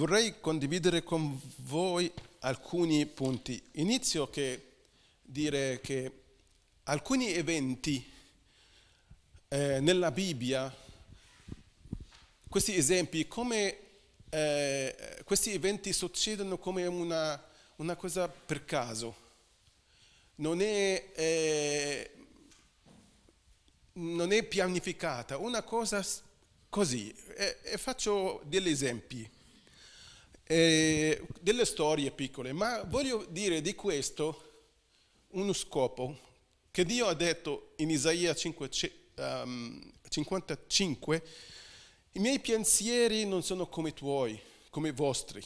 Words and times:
vorrei 0.00 0.40
condividere 0.40 1.02
con 1.02 1.38
voi 1.56 2.10
alcuni 2.38 3.04
punti. 3.04 3.62
Inizio 3.72 4.30
che 4.30 4.68
dire 5.20 5.78
che 5.82 6.10
alcuni 6.84 7.30
eventi 7.34 8.10
eh, 9.48 9.78
nella 9.80 10.10
Bibbia, 10.10 10.74
questi 12.48 12.74
esempi, 12.74 13.28
come 13.28 13.76
eh, 14.30 15.20
questi 15.22 15.52
eventi 15.52 15.92
succedono 15.92 16.56
come 16.56 16.86
una, 16.86 17.38
una 17.76 17.94
cosa 17.94 18.26
per 18.26 18.64
caso. 18.64 19.14
Non 20.36 20.62
è, 20.62 21.10
eh, 21.14 22.10
non 23.92 24.32
è 24.32 24.42
pianificata, 24.44 25.36
una 25.36 25.60
cosa 25.60 26.02
così. 26.70 27.14
E, 27.36 27.58
e 27.64 27.76
faccio 27.76 28.40
degli 28.46 28.70
esempi, 28.70 29.30
eh, 30.50 31.22
delle 31.40 31.64
storie 31.64 32.10
piccole, 32.10 32.52
ma 32.52 32.82
voglio 32.82 33.24
dire 33.28 33.60
di 33.60 33.76
questo 33.76 34.48
uno 35.28 35.52
scopo 35.52 36.18
che 36.72 36.84
Dio 36.84 37.06
ha 37.06 37.14
detto 37.14 37.74
in 37.76 37.88
Isaia 37.88 38.34
5, 38.34 38.70
um, 39.14 39.92
55, 40.08 41.22
i 42.12 42.18
miei 42.18 42.40
pensieri 42.40 43.26
non 43.26 43.44
sono 43.44 43.68
come 43.68 43.90
i 43.90 43.94
tuoi, 43.94 44.40
come 44.70 44.88
i 44.88 44.92
vostri, 44.92 45.40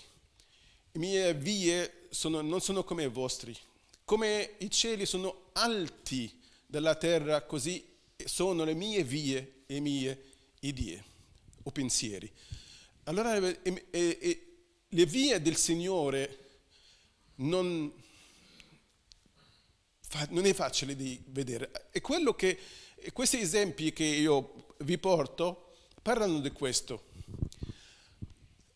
le 0.93 0.98
mie 0.98 1.34
vie 1.34 2.07
sono, 2.09 2.41
non 2.41 2.62
sono 2.62 2.83
come 2.83 3.03
i 3.03 3.09
vostri, 3.09 3.55
come 4.07 4.55
i 4.61 4.71
cieli 4.71 5.05
sono 5.05 5.51
alti 5.53 6.41
dalla 6.65 6.95
terra, 6.95 7.43
così 7.43 7.87
sono 8.25 8.65
le 8.65 8.73
mie 8.73 9.05
vie 9.05 9.65
e 9.67 9.81
mie 9.81 10.25
idee 10.61 11.05
o 11.65 11.71
pensieri. 11.71 12.33
Allora 13.05 13.37
e, 13.37 13.84
e, 13.91 14.53
le 14.95 15.06
vie 15.06 15.42
del 15.42 15.56
Signore 15.56 16.39
non, 17.37 17.92
non, 20.28 20.47
è 20.47 20.55
facile 20.55 20.95
di 20.95 21.20
vedere. 21.27 21.70
E 21.91 22.00
quello 22.00 22.34
che, 22.34 22.59
questi 23.12 23.41
esempi 23.41 23.92
che 23.92 24.05
io 24.05 24.75
vi 24.78 24.97
porto 24.98 25.72
parlano 26.00 26.39
di 26.39 26.50
questo. 26.50 27.12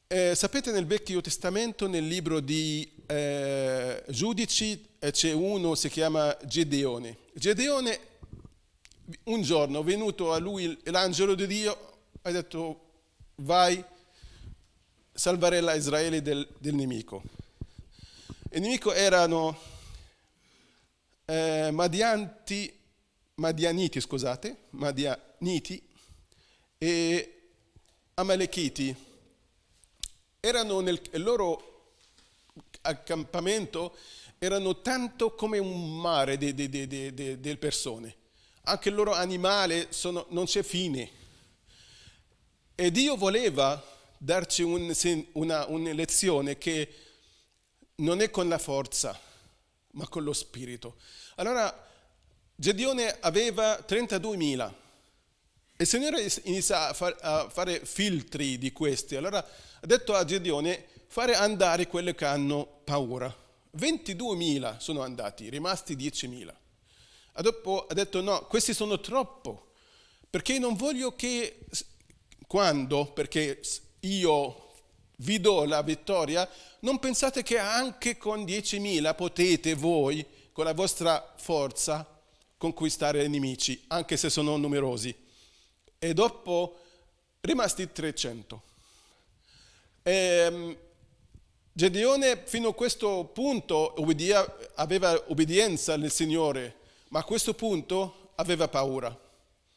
Eh, 0.08 0.34
sapete 0.34 0.72
nel 0.72 0.86
Vecchio 0.86 1.20
Testamento, 1.20 1.86
nel 1.86 2.06
libro 2.06 2.40
di 2.40 2.90
eh, 3.06 4.02
Giudici, 4.08 4.86
eh, 4.98 5.12
c'è 5.12 5.32
uno, 5.32 5.76
si 5.76 5.88
chiama 5.88 6.36
Gedeone. 6.44 7.18
Gedeone, 7.34 8.00
un 9.24 9.42
giorno, 9.42 9.80
è 9.80 9.84
venuto 9.84 10.32
a 10.32 10.38
lui 10.38 10.76
l'angelo 10.84 11.34
di 11.34 11.46
Dio, 11.46 11.98
ha 12.22 12.30
detto 12.32 12.86
vai, 13.36 13.84
salvare 15.18 15.60
Israele 15.74 16.22
del, 16.22 16.46
del 16.58 16.74
nemico. 16.74 17.22
Il 18.52 18.60
nemico 18.60 18.92
erano 18.92 19.58
eh, 21.24 21.70
Madianti, 21.72 22.72
Madianiti, 23.34 24.00
scusate, 24.00 24.56
Madianiti 24.70 25.82
e 26.78 27.40
Amalekiti. 28.14 28.94
Erano 30.38 30.78
nel 30.78 31.00
loro 31.14 31.96
accampamento, 32.82 33.96
erano 34.38 34.80
tanto 34.82 35.34
come 35.34 35.58
un 35.58 35.96
mare 35.98 36.38
di 36.38 36.54
persone. 37.58 38.14
Anche 38.62 38.88
il 38.88 38.94
loro 38.94 39.14
animale 39.14 39.88
sono, 39.90 40.26
non 40.28 40.44
c'è 40.44 40.62
fine 40.62 41.10
e 42.76 42.92
Dio 42.92 43.16
voleva 43.16 43.96
darci 44.18 44.62
un, 44.62 44.94
una, 45.32 45.66
lezione 45.92 46.58
che 46.58 46.94
non 47.96 48.20
è 48.20 48.30
con 48.30 48.48
la 48.48 48.58
forza, 48.58 49.18
ma 49.92 50.06
con 50.08 50.24
lo 50.24 50.32
spirito. 50.32 50.96
Allora, 51.36 51.86
Gedeone 52.54 53.18
aveva 53.20 53.78
32.000. 53.78 54.72
Il 55.76 55.86
Signore 55.86 56.26
inizia 56.44 56.88
a, 56.88 56.92
far, 56.92 57.16
a, 57.20 57.48
fare 57.48 57.84
filtri 57.84 58.58
di 58.58 58.72
questi. 58.72 59.14
Allora 59.14 59.38
ha 59.38 59.86
detto 59.86 60.14
a 60.14 60.24
Gedeone, 60.24 60.84
fare 61.06 61.34
andare 61.34 61.86
quelli 61.86 62.14
che 62.14 62.24
hanno 62.24 62.80
paura. 62.84 63.34
22.000 63.76 64.78
sono 64.78 65.02
andati, 65.02 65.48
rimasti 65.48 65.94
10.000. 65.94 66.52
Dopo 67.40 67.86
ha 67.86 67.94
detto 67.94 68.20
no, 68.20 68.46
questi 68.46 68.74
sono 68.74 68.98
troppo, 68.98 69.70
perché 70.28 70.58
non 70.58 70.74
voglio 70.74 71.14
che 71.14 71.60
quando, 72.48 73.12
perché 73.12 73.60
io 74.00 74.72
vi 75.16 75.40
do 75.40 75.64
la 75.64 75.82
vittoria, 75.82 76.48
non 76.80 76.98
pensate 76.98 77.42
che 77.42 77.58
anche 77.58 78.16
con 78.16 78.44
10.000 78.44 79.14
potete 79.14 79.74
voi, 79.74 80.24
con 80.52 80.64
la 80.64 80.74
vostra 80.74 81.34
forza, 81.36 82.06
conquistare 82.56 83.24
i 83.24 83.28
nemici, 83.28 83.84
anche 83.88 84.16
se 84.16 84.30
sono 84.30 84.56
numerosi. 84.56 85.14
E 85.98 86.14
dopo 86.14 86.78
rimasti 87.40 87.90
300. 87.90 88.62
E, 90.02 90.12
ehm, 90.12 90.76
Gedeone 91.72 92.42
fino 92.44 92.70
a 92.70 92.74
questo 92.74 93.30
punto 93.32 93.94
aveva 94.74 95.24
obbedienza 95.28 95.92
al 95.92 96.10
Signore, 96.10 96.74
ma 97.10 97.20
a 97.20 97.24
questo 97.24 97.54
punto 97.54 98.32
aveva 98.34 98.66
paura. 98.66 99.16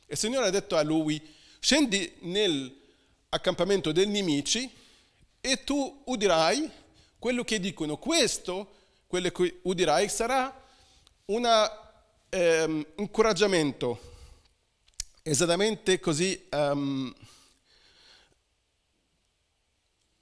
Il 0.07 0.17
Signore 0.17 0.47
ha 0.47 0.49
detto 0.49 0.75
a 0.75 0.81
lui, 0.81 1.21
scendi 1.59 2.11
nell'accampamento 3.31 3.93
dei 3.93 4.07
nemici 4.07 4.69
e 5.39 5.63
tu 5.63 6.03
udirai 6.05 6.69
quello 7.17 7.45
che 7.45 7.61
dicono. 7.61 7.95
Questo, 7.95 8.75
quello 9.07 9.29
che 9.29 9.59
udirai, 9.63 10.09
sarà 10.09 10.53
un 11.25 11.47
ehm, 12.29 12.85
incoraggiamento. 12.97 14.09
Esattamente 15.23 15.99
così. 16.01 16.47
Um, 16.51 17.13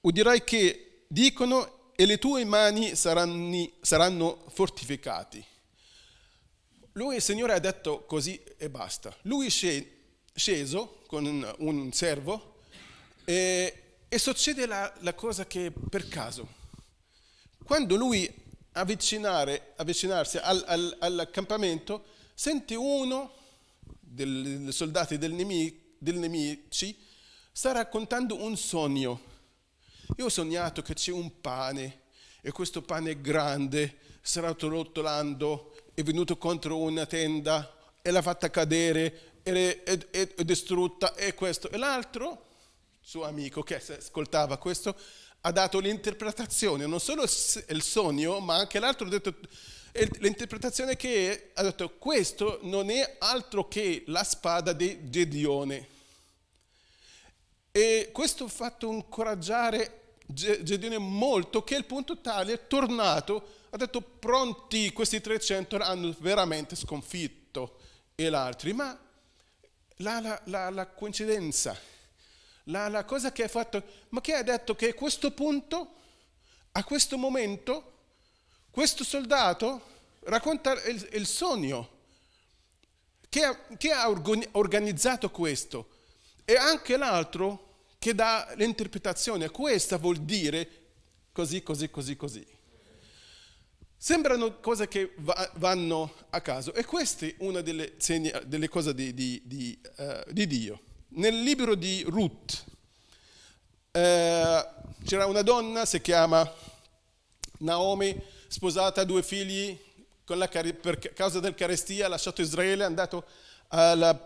udirai 0.02 0.44
che 0.44 1.04
dicono 1.08 1.92
e 1.96 2.06
le 2.06 2.18
tue 2.18 2.44
mani 2.44 2.94
saranno, 2.94 3.70
saranno 3.80 4.44
fortificati. 4.50 5.44
Lui, 6.92 7.16
il 7.16 7.22
Signore, 7.22 7.54
ha 7.54 7.58
detto 7.58 8.04
così 8.04 8.40
e 8.56 8.70
basta. 8.70 9.14
Lui 9.22 9.50
scende 9.50 9.98
sceso 10.32 11.02
con 11.06 11.54
un 11.58 11.92
servo 11.92 12.49
e, 13.24 13.82
e 14.08 14.18
succede 14.18 14.66
la, 14.66 14.92
la, 15.00 15.14
cosa 15.14 15.46
che 15.46 15.70
per 15.70 16.08
caso, 16.08 16.48
quando 17.64 17.96
lui 17.96 18.28
avvicinarsi 18.72 20.38
al, 20.38 20.64
al, 20.66 20.96
all'accampamento, 21.00 22.04
sente 22.34 22.74
uno 22.74 23.32
dei 24.00 24.66
soldati 24.70 25.18
del 25.18 25.32
nemico, 25.32 25.78
del 25.98 26.16
nemici 26.16 26.96
sta 27.52 27.72
raccontando 27.72 28.42
un 28.42 28.56
sogno. 28.56 29.28
Io 30.16 30.24
ho 30.24 30.30
sognato 30.30 30.82
che 30.82 30.94
c'è 30.94 31.12
un 31.12 31.40
pane 31.40 32.00
e 32.40 32.52
questo 32.52 32.82
pane 32.82 33.20
grande, 33.20 33.98
sarà 34.22 34.54
rotolando, 34.58 35.76
è 35.94 36.02
venuto 36.02 36.36
contro 36.38 36.78
una 36.78 37.06
tenda 37.06 37.76
e 38.02 38.10
l'ha 38.10 38.22
fatta 38.22 38.50
cadere 38.50 39.30
è, 39.42 39.82
è, 39.82 40.34
è 40.34 40.44
distrutta 40.44 41.14
e 41.14 41.34
questo. 41.34 41.70
E 41.70 41.76
l'altro, 41.76 42.46
suo 43.10 43.24
amico 43.24 43.64
che 43.64 43.74
ascoltava 43.74 44.56
questo, 44.56 44.96
ha 45.40 45.50
dato 45.50 45.80
l'interpretazione, 45.80 46.86
non 46.86 47.00
solo 47.00 47.24
il 47.24 47.82
sogno, 47.82 48.38
ma 48.38 48.54
anche 48.54 48.78
l'altro 48.78 49.04
ha 49.04 49.10
detto 49.10 49.34
l'interpretazione 50.20 50.94
che 50.94 51.50
ha 51.54 51.62
detto 51.62 51.96
questo 51.98 52.60
non 52.62 52.88
è 52.88 53.16
altro 53.18 53.66
che 53.66 54.04
la 54.06 54.22
spada 54.22 54.72
di 54.72 55.10
Gedeone. 55.10 55.88
E 57.72 58.10
questo 58.12 58.44
ha 58.44 58.48
fatto 58.48 58.92
incoraggiare 58.92 60.18
Gedeone 60.26 60.98
molto 60.98 61.64
che 61.64 61.74
il 61.74 61.86
punto 61.86 62.20
tale 62.20 62.52
è 62.52 62.66
tornato, 62.68 63.54
ha 63.70 63.76
detto 63.76 64.02
pronti 64.02 64.92
questi 64.92 65.20
300 65.20 65.78
hanno 65.78 66.14
veramente 66.20 66.76
sconfitto 66.76 67.76
e 68.14 68.30
l'altro, 68.30 68.72
ma 68.72 68.96
la, 69.96 70.20
la, 70.20 70.40
la, 70.44 70.70
la 70.70 70.86
coincidenza, 70.86 71.76
la, 72.70 73.04
cosa 73.04 73.32
che 73.32 73.44
ha 73.44 73.48
fatto, 73.48 73.82
ma 74.10 74.20
che 74.20 74.34
ha 74.34 74.42
detto 74.42 74.74
che 74.74 74.90
a 74.90 74.94
questo 74.94 75.32
punto, 75.32 75.94
a 76.72 76.84
questo 76.84 77.18
momento, 77.18 77.92
questo 78.70 79.04
soldato 79.04 79.82
racconta 80.20 80.72
il, 80.84 81.08
il 81.12 81.26
sogno, 81.26 81.98
che 83.28 83.44
ha, 83.44 83.66
che 83.76 83.90
ha 83.90 84.08
organizzato 84.52 85.30
questo, 85.30 85.88
e 86.44 86.56
anche 86.56 86.96
l'altro 86.96 87.68
che 87.98 88.14
dà 88.14 88.52
l'interpretazione, 88.56 89.50
questa 89.50 89.98
vuol 89.98 90.16
dire 90.18 90.68
così, 91.32 91.62
così, 91.62 91.90
così, 91.90 92.16
così. 92.16 92.46
Sembrano 93.96 94.60
cose 94.60 94.88
che 94.88 95.12
va, 95.18 95.50
vanno 95.56 96.14
a 96.30 96.40
caso 96.40 96.72
e 96.72 96.86
questa 96.86 97.26
è 97.26 97.34
una 97.40 97.60
delle, 97.60 97.96
delle 98.46 98.68
cose 98.70 98.94
di, 98.94 99.12
di, 99.12 99.42
di, 99.44 99.78
uh, 99.98 100.32
di, 100.32 100.46
Dio. 100.46 100.80
Nel 101.12 101.42
libro 101.42 101.74
di 101.74 102.04
Ruth, 102.06 102.64
eh, 103.90 104.66
c'era 105.04 105.26
una 105.26 105.42
donna, 105.42 105.84
si 105.84 106.00
chiama 106.00 106.48
Naomi, 107.58 108.16
sposata, 108.46 109.02
due 109.02 109.24
figli, 109.24 109.76
la, 110.26 110.46
per 110.46 111.00
causa 111.12 111.40
del 111.40 111.56
carestia 111.56 112.06
ha 112.06 112.08
lasciato 112.08 112.42
Israele, 112.42 112.84
è 112.84 112.86
andato 112.86 113.24
al 113.70 114.16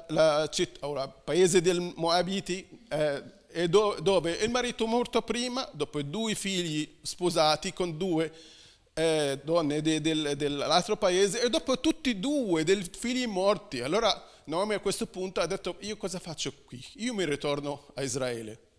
paese 1.25 1.63
dei 1.63 1.93
Moabiti, 1.97 2.69
eh, 2.91 3.67
do, 3.67 3.97
dove 4.03 4.33
il 4.33 4.51
marito 4.51 4.87
morto 4.87 5.23
prima, 5.23 5.67
dopo 5.73 6.03
due 6.03 6.35
figli 6.35 6.99
sposati 7.01 7.73
con 7.73 7.97
due 7.97 8.31
eh, 8.93 9.41
donne 9.43 9.81
de, 9.81 10.03
de, 10.03 10.37
dell'altro 10.37 10.99
paese, 10.99 11.41
e 11.41 11.49
dopo 11.49 11.81
tutti 11.81 12.11
e 12.11 12.17
due 12.17 12.63
dei 12.63 12.87
figli 12.93 13.27
morti. 13.27 13.81
Allora 13.81 14.33
Naomi 14.47 14.75
a 14.75 14.81
questo 14.81 15.07
punto 15.07 15.41
ha 15.41 15.47
detto, 15.47 15.77
io 15.81 15.97
cosa 15.97 16.19
faccio 16.19 16.53
qui? 16.65 16.85
Io 16.97 17.15
mi 17.15 17.25
ritorno 17.25 17.93
a 17.95 18.03
Israele. 18.03 18.73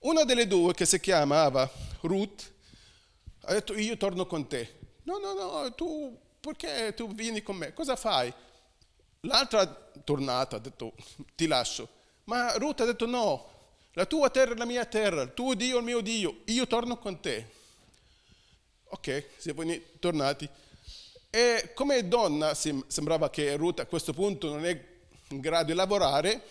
Una 0.00 0.24
delle 0.24 0.46
due, 0.46 0.74
che 0.74 0.84
si 0.84 1.00
chiamava 1.00 1.70
Ruth, 2.02 2.52
ha 3.42 3.52
detto, 3.52 3.74
io 3.74 3.96
torno 3.96 4.26
con 4.26 4.46
te. 4.46 4.78
No, 5.04 5.18
no, 5.18 5.32
no, 5.32 5.74
tu, 5.74 6.18
perché 6.40 6.92
tu 6.94 7.12
vieni 7.14 7.42
con 7.42 7.56
me? 7.56 7.72
Cosa 7.72 7.96
fai? 7.96 8.32
L'altra 9.20 9.66
tornata, 10.04 10.56
ha 10.56 10.58
detto, 10.58 10.94
ti 11.34 11.46
lascio. 11.46 11.88
Ma 12.24 12.54
Ruth 12.56 12.80
ha 12.80 12.84
detto, 12.84 13.06
no, 13.06 13.48
la 13.92 14.04
tua 14.04 14.28
terra 14.28 14.52
è 14.52 14.56
la 14.56 14.66
mia 14.66 14.84
terra, 14.84 15.22
il 15.22 15.32
tuo 15.32 15.54
Dio 15.54 15.76
è 15.76 15.78
il 15.78 15.84
mio 15.84 16.00
Dio, 16.00 16.42
io 16.44 16.66
torno 16.66 16.98
con 16.98 17.20
te. 17.20 17.54
Ok, 18.88 19.28
siamo 19.38 19.62
tornati. 19.98 20.48
E 21.30 21.72
come 21.74 22.06
donna 22.06 22.54
sembrava 22.54 23.30
che 23.30 23.56
Ruth 23.56 23.80
a 23.80 23.86
questo 23.86 24.12
punto 24.12 24.48
non 24.48 24.64
è 24.66 24.95
in 25.28 25.40
grado 25.40 25.66
di 25.66 25.74
lavorare, 25.74 26.42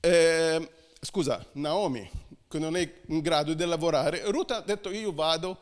eh, 0.00 0.70
scusa, 1.00 1.44
Naomi, 1.52 2.08
che 2.46 2.58
non 2.58 2.76
è 2.76 3.00
in 3.06 3.20
grado 3.20 3.54
di 3.54 3.64
lavorare, 3.64 4.30
Ruth 4.30 4.50
ha 4.50 4.60
detto 4.60 4.90
io 4.90 5.12
vado 5.12 5.58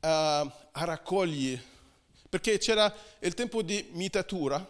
a, 0.00 0.40
a 0.40 0.84
raccogliere, 0.84 1.62
perché 2.28 2.58
c'era 2.58 2.94
il 3.20 3.34
tempo 3.34 3.62
di 3.62 3.88
mitatura 3.92 4.66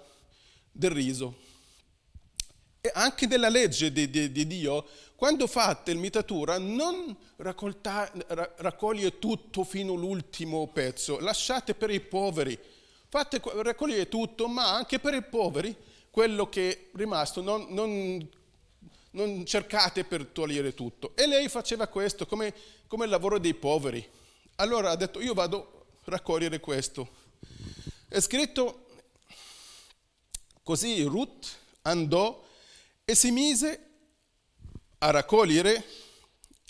del 0.70 0.90
riso. 0.90 1.46
E 2.81 2.90
anche 2.94 3.26
nella 3.26 3.49
legge 3.49 3.93
di, 3.93 4.08
di, 4.08 4.31
di 4.31 4.46
Dio, 4.46 4.87
quando 5.17 5.46
fate 5.46 5.90
il 5.90 5.99
mitatura, 5.99 6.58
non 6.58 7.14
raccolta, 7.37 8.11
raccoglie 8.56 9.19
tutto 9.19 9.64
fino 9.64 9.94
all'ultimo 9.94 10.69
pezzo, 10.69 11.19
lasciate 11.19 11.75
per 11.75 11.90
i 11.90 12.00
poveri. 12.00 12.56
Fate 13.11 13.40
raccogliere 13.43 14.08
tutto, 14.08 14.46
ma 14.46 14.75
anche 14.75 15.00
per 15.00 15.14
i 15.14 15.23
poveri 15.23 15.75
quello 16.18 16.48
che 16.48 16.70
è 16.70 16.96
rimasto 16.96 17.40
non, 17.40 17.66
non, 17.68 18.28
non 19.12 19.46
cercate 19.46 20.02
per 20.02 20.26
togliere 20.26 20.74
tutto. 20.74 21.14
E 21.14 21.28
lei 21.28 21.48
faceva 21.48 21.86
questo 21.86 22.26
come, 22.26 22.52
come 22.88 23.04
il 23.04 23.10
lavoro 23.12 23.38
dei 23.38 23.54
poveri. 23.54 24.04
Allora 24.56 24.90
ha 24.90 24.96
detto 24.96 25.20
io 25.20 25.32
vado 25.32 25.86
a 26.00 26.10
raccogliere 26.10 26.58
questo. 26.58 27.08
È 28.08 28.18
scritto 28.18 28.86
così 30.64 31.04
Ruth 31.04 31.56
andò 31.82 32.44
e 33.04 33.14
si 33.14 33.30
mise 33.30 33.90
a 34.98 35.10
raccogliere 35.10 35.84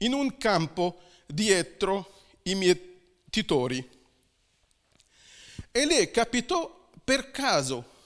in 0.01 0.13
un 0.13 0.37
campo 0.37 1.01
dietro 1.25 2.21
i 2.43 2.55
mietitori. 2.55 3.89
E 5.73 5.87
lei 5.87 6.11
capitò 6.11 6.91
per 7.03 7.31
caso 7.31 7.97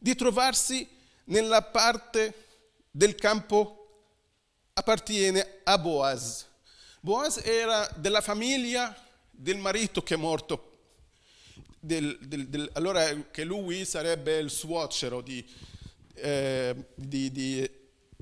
di 0.00 0.14
trovarsi 0.14 0.88
nella 1.24 1.62
parte 1.62 2.46
del 2.90 3.14
campo 3.14 3.76
appartiene 4.72 5.60
a 5.62 5.78
Boaz. 5.78 6.46
Boaz 7.00 7.40
era 7.44 7.86
della 7.96 8.22
famiglia 8.22 8.96
del 9.30 9.58
marito 9.58 10.02
che 10.02 10.14
è 10.14 10.16
morto, 10.16 10.78
del, 11.78 12.18
del, 12.20 12.48
del, 12.48 12.70
allora 12.72 13.12
che 13.30 13.44
lui 13.44 13.84
sarebbe 13.84 14.38
il 14.38 14.50
suocero 14.50 15.20
di, 15.20 15.46
eh, 16.14 16.74
di, 16.94 17.30
di 17.30 17.70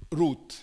Ruth. 0.08 0.54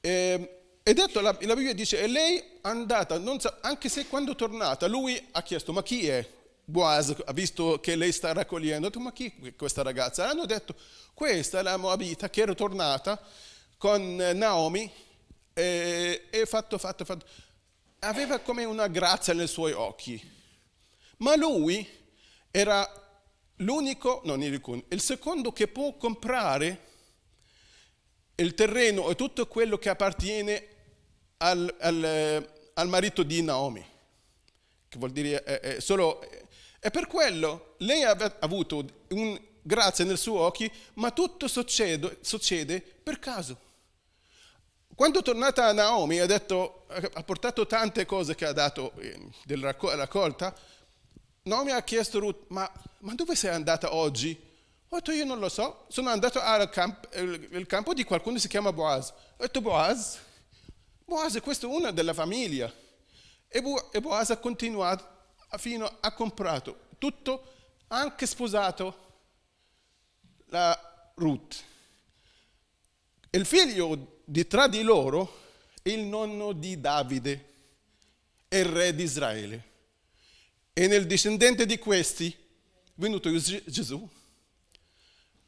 E, 0.00 0.60
e 0.82 0.94
detto, 0.94 1.20
la, 1.20 1.36
la, 1.40 1.54
Bibbia 1.54 1.74
dice, 1.74 2.00
e 2.00 2.06
lei 2.06 2.38
è 2.38 2.44
andata, 2.62 3.20
sa, 3.38 3.58
anche 3.60 3.88
se 3.88 4.06
quando 4.06 4.32
è 4.32 4.36
tornata, 4.36 4.86
lui 4.86 5.20
ha 5.32 5.42
chiesto, 5.42 5.72
ma 5.72 5.82
chi 5.82 6.06
è? 6.06 6.35
Boaz 6.68 7.14
ha 7.24 7.32
visto 7.32 7.78
che 7.78 7.94
lei 7.94 8.10
sta 8.10 8.32
raccogliendo, 8.32 8.88
ha 8.88 8.90
detto, 8.90 9.00
ma 9.00 9.12
chi 9.12 9.32
è 9.44 9.54
questa 9.54 9.82
ragazza? 9.82 10.28
Hanno 10.28 10.46
detto, 10.46 10.74
questa 11.14 11.60
è 11.60 11.62
la 11.62 11.76
Moabita 11.76 12.28
che 12.28 12.40
era 12.40 12.54
tornata 12.54 13.22
con 13.78 14.16
Naomi 14.16 14.90
e, 15.52 16.26
e 16.28 16.44
fatto, 16.44 16.76
fatto, 16.76 17.04
fatto. 17.04 17.24
Aveva 18.00 18.40
come 18.40 18.64
una 18.64 18.88
grazia 18.88 19.32
nei 19.32 19.46
suoi 19.46 19.70
occhi. 19.70 20.20
Ma 21.18 21.36
lui 21.36 21.88
era 22.50 22.84
l'unico, 23.58 24.22
non 24.24 24.42
il, 24.42 24.60
il 24.88 25.00
secondo 25.00 25.52
che 25.52 25.68
può 25.68 25.96
comprare 25.96 26.80
il 28.34 28.54
terreno 28.54 29.08
e 29.08 29.14
tutto 29.14 29.46
quello 29.46 29.78
che 29.78 29.88
appartiene 29.88 30.66
al, 31.36 31.72
al, 31.78 32.50
al 32.74 32.88
marito 32.88 33.22
di 33.22 33.40
Naomi, 33.40 33.86
che 34.88 34.98
vuol 34.98 35.12
dire 35.12 35.44
è, 35.44 35.60
è 35.60 35.80
solo 35.80 36.44
e 36.86 36.90
per 36.90 37.08
quello 37.08 37.74
lei 37.78 38.04
ha 38.04 38.16
avuto 38.38 38.86
un 39.08 39.36
grazia 39.60 40.04
nel 40.04 40.16
suo 40.16 40.38
occhi, 40.38 40.70
ma 40.94 41.10
tutto 41.10 41.48
succede, 41.48 42.18
succede 42.20 42.80
per 42.80 43.18
caso. 43.18 43.58
Quando 44.94 45.18
è 45.18 45.22
tornata 45.22 45.72
Naomi 45.72 46.20
ha, 46.20 46.26
detto, 46.26 46.86
ha 46.86 47.24
portato 47.24 47.66
tante 47.66 48.06
cose 48.06 48.36
che 48.36 48.44
ha 48.46 48.52
dato 48.52 48.92
eh, 48.98 49.18
della 49.44 49.74
raccolta, 49.80 50.54
Naomi 51.42 51.72
ha 51.72 51.82
chiesto 51.82 52.20
Ruth, 52.20 52.44
ma, 52.50 52.70
ma, 53.00 53.14
dove 53.14 53.34
sei 53.34 53.50
andata 53.50 53.92
oggi? 53.92 54.40
Ho 54.90 54.94
detto, 54.94 55.10
io 55.10 55.24
non 55.24 55.40
lo 55.40 55.48
so, 55.48 55.86
sono 55.88 56.10
andato 56.10 56.40
al 56.40 56.70
camp, 56.70 57.08
campo 57.66 57.94
di 57.94 58.04
qualcuno 58.04 58.36
che 58.36 58.42
si 58.42 58.48
chiama 58.48 58.72
Boaz. 58.72 59.08
Ho 59.08 59.42
detto, 59.42 59.60
Boaz? 59.60 60.18
Boaz, 61.04 61.36
questo 61.40 61.66
è 61.66 61.74
uno 61.74 61.90
della 61.90 62.14
famiglia. 62.14 62.72
E 63.48 63.60
Boaz 64.00 64.30
ha 64.30 64.36
continuato 64.36 65.14
fino 65.58 65.98
a 66.00 66.12
comprato 66.12 66.86
tutto, 66.98 67.54
anche 67.88 68.26
sposato 68.26 69.04
la 70.46 71.10
Ruth. 71.14 71.62
Il 73.30 73.46
figlio 73.46 74.20
di 74.24 74.46
tra 74.46 74.66
di 74.66 74.82
loro 74.82 75.44
è 75.82 75.90
il 75.90 76.00
nonno 76.00 76.52
di 76.52 76.80
Davide, 76.80 77.52
il 78.48 78.64
re 78.64 78.94
di 78.94 79.02
Israele. 79.02 79.74
E 80.72 80.86
nel 80.86 81.06
discendente 81.06 81.64
di 81.64 81.78
questi 81.78 82.30
è 82.30 82.90
venuto 82.94 83.30
Gesù. 83.38 84.08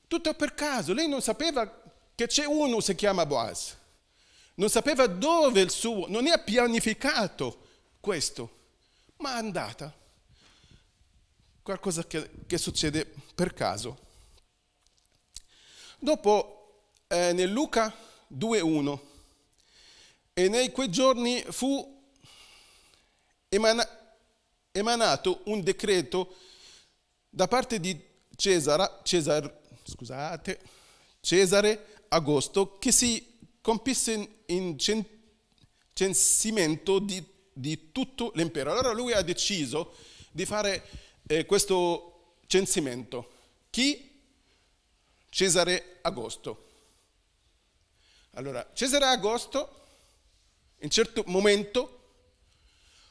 Tutto 0.06 0.34
per 0.34 0.54
caso, 0.54 0.94
lei 0.94 1.08
non 1.08 1.20
sapeva 1.20 1.82
che 2.14 2.26
c'è 2.26 2.46
uno 2.46 2.76
che 2.76 2.82
si 2.82 2.94
chiama 2.94 3.26
Boaz. 3.26 3.76
Non 4.54 4.70
sapeva 4.70 5.06
dove 5.06 5.60
il 5.60 5.70
suo, 5.70 6.06
non 6.08 6.26
è 6.26 6.42
pianificato 6.42 7.66
questo 8.00 8.57
ma 9.18 9.34
andata. 9.34 9.94
Qualcosa 11.62 12.06
che, 12.06 12.30
che 12.46 12.58
succede 12.58 13.06
per 13.34 13.52
caso. 13.52 14.06
Dopo, 15.98 16.92
eh, 17.08 17.32
nel 17.32 17.50
Luca 17.50 17.94
2.1, 18.32 19.00
e 20.32 20.48
nei 20.48 20.70
quei 20.70 20.88
giorni 20.88 21.44
fu 21.50 22.00
emana- 23.48 23.88
emanato 24.70 25.40
un 25.46 25.62
decreto 25.62 26.36
da 27.28 27.48
parte 27.48 27.80
di 27.80 28.00
Cesare, 28.36 29.00
Cesare, 29.02 29.62
scusate, 29.82 30.60
Cesare 31.20 32.04
Agosto 32.08 32.78
che 32.78 32.92
si 32.92 33.36
compisse 33.60 34.42
in 34.46 34.76
censimento 35.92 37.00
di 37.00 37.22
di 37.58 37.90
tutto 37.92 38.32
l'impero. 38.34 38.70
Allora 38.70 38.92
lui 38.92 39.12
ha 39.12 39.22
deciso 39.22 39.94
di 40.30 40.44
fare 40.46 40.86
eh, 41.26 41.44
questo 41.44 42.36
censimento. 42.46 43.30
Chi? 43.70 44.08
Cesare 45.28 45.98
Agosto. 46.02 46.66
Allora, 48.32 48.70
Cesare 48.72 49.06
Agosto, 49.06 49.86
in 50.80 50.90
certo 50.90 51.24
momento, 51.26 51.94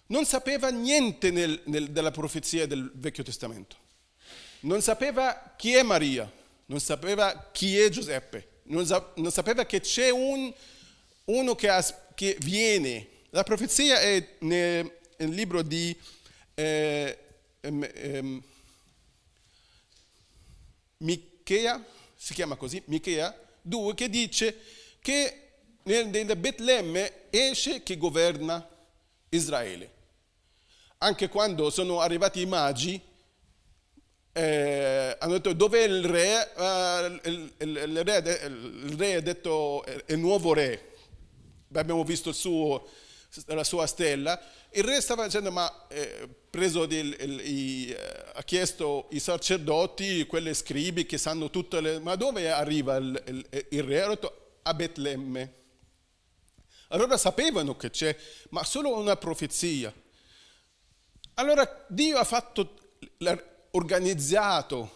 non 0.07 0.25
sapeva 0.25 0.69
niente 0.69 1.31
nel, 1.31 1.61
nel, 1.65 1.91
della 1.91 2.11
profezia 2.11 2.65
del 2.65 2.89
Vecchio 2.95 3.23
Testamento. 3.23 3.75
Non 4.61 4.81
sapeva 4.81 5.53
chi 5.57 5.73
è 5.73 5.83
Maria, 5.83 6.31
non 6.67 6.79
sapeva 6.79 7.49
chi 7.51 7.77
è 7.77 7.89
Giuseppe, 7.89 8.61
non, 8.63 8.85
sa, 8.85 9.11
non 9.17 9.31
sapeva 9.31 9.65
che 9.65 9.81
c'è 9.81 10.09
un, 10.09 10.51
uno 11.25 11.55
che, 11.55 11.69
ha, 11.69 11.83
che 12.15 12.37
viene 12.39 13.15
la 13.31 13.43
profezia 13.43 13.99
è 13.99 14.35
nel, 14.39 14.91
libro 15.17 15.61
di 15.61 15.95
eh, 16.53 17.17
eh, 17.59 18.41
Michea, 20.97 21.83
si 22.15 22.33
chiama 22.33 22.55
così, 22.55 22.81
Michea 22.85 23.35
2, 23.61 23.93
che 23.95 24.09
dice 24.09 24.57
che 25.01 25.41
da 25.83 26.35
Betlemme 26.35 27.29
esce 27.29 27.83
chi 27.83 27.97
governa 27.97 28.67
Israele. 29.29 29.95
Anche 30.99 31.29
quando 31.29 31.69
sono 31.69 32.01
arrivati 32.01 32.41
i 32.41 32.45
magi, 32.45 32.99
eh, 34.33 35.15
hanno 35.19 35.33
detto 35.33 35.53
dove 35.53 35.79
è 35.79 35.87
il 35.87 36.03
re? 36.03 36.51
Uh, 36.55 37.27
il, 37.27 37.53
il, 37.57 37.69
il, 37.87 38.03
re 38.03 38.17
il, 38.45 38.95
re 38.97 39.15
ha 39.15 39.21
detto 39.21 39.83
il 40.07 40.17
nuovo 40.17 40.53
re. 40.53 40.93
Abbiamo 41.73 42.03
visto 42.03 42.31
suo, 42.31 42.87
la 43.45 43.63
sua 43.63 43.85
stella. 43.87 44.39
Il 44.71 44.83
re 44.83 45.01
stava 45.01 45.25
dicendo, 45.25 45.51
ma 45.51 45.87
eh, 45.87 46.27
del, 46.49 47.41
i, 47.43 47.89
eh, 47.89 48.25
ha 48.33 48.43
chiesto 48.43 49.07
i 49.11 49.19
sacerdoti, 49.19 50.25
quelle 50.25 50.53
scribi 50.53 51.05
che 51.05 51.17
sanno 51.17 51.49
tutte 51.49 51.79
le... 51.81 51.99
Ma 51.99 52.15
dove 52.15 52.51
arriva 52.51 52.95
il, 52.97 53.45
re? 53.83 54.01
Ha 54.01 54.07
detto 54.09 54.59
a 54.63 54.73
Betlemme. 54.73 55.53
Allora 56.89 57.17
sapevano 57.17 57.75
che 57.75 57.89
c'è, 57.89 58.15
ma 58.49 58.63
solo 58.63 58.97
una 58.97 59.17
profezia. 59.17 59.93
Allora 61.35 61.85
Dio 61.87 62.17
ha 62.17 62.23
fatto 62.23 62.75
organizzato, 63.71 64.91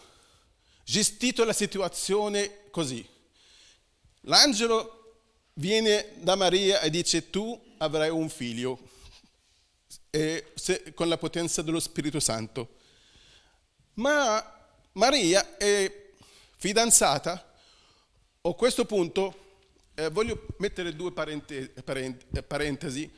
gestito 0.84 1.44
la 1.44 1.54
situazione 1.54 2.70
così. 2.72 3.08
L'angelo 4.22 5.00
viene 5.56 6.14
da 6.18 6.36
Maria 6.36 6.82
e 6.82 6.90
dice 6.90 7.30
tu 7.30 7.60
avrai 7.82 8.10
un 8.10 8.30
figlio 8.30 8.80
se, 10.54 10.94
con 10.94 11.08
la 11.08 11.18
potenza 11.18 11.62
dello 11.62 11.80
Spirito 11.80 12.20
Santo. 12.20 12.76
Ma 13.96 14.70
Maria 14.94 15.58
è 15.58 16.10
fidanzata, 16.58 17.54
a 18.42 18.54
questo 18.54 18.86
punto 18.86 19.36
eh, 19.96 20.10
voglio 20.10 20.46
mettere 20.58 20.96
due 20.96 21.12
parentesi, 21.12 21.72
parentesi 22.48 23.12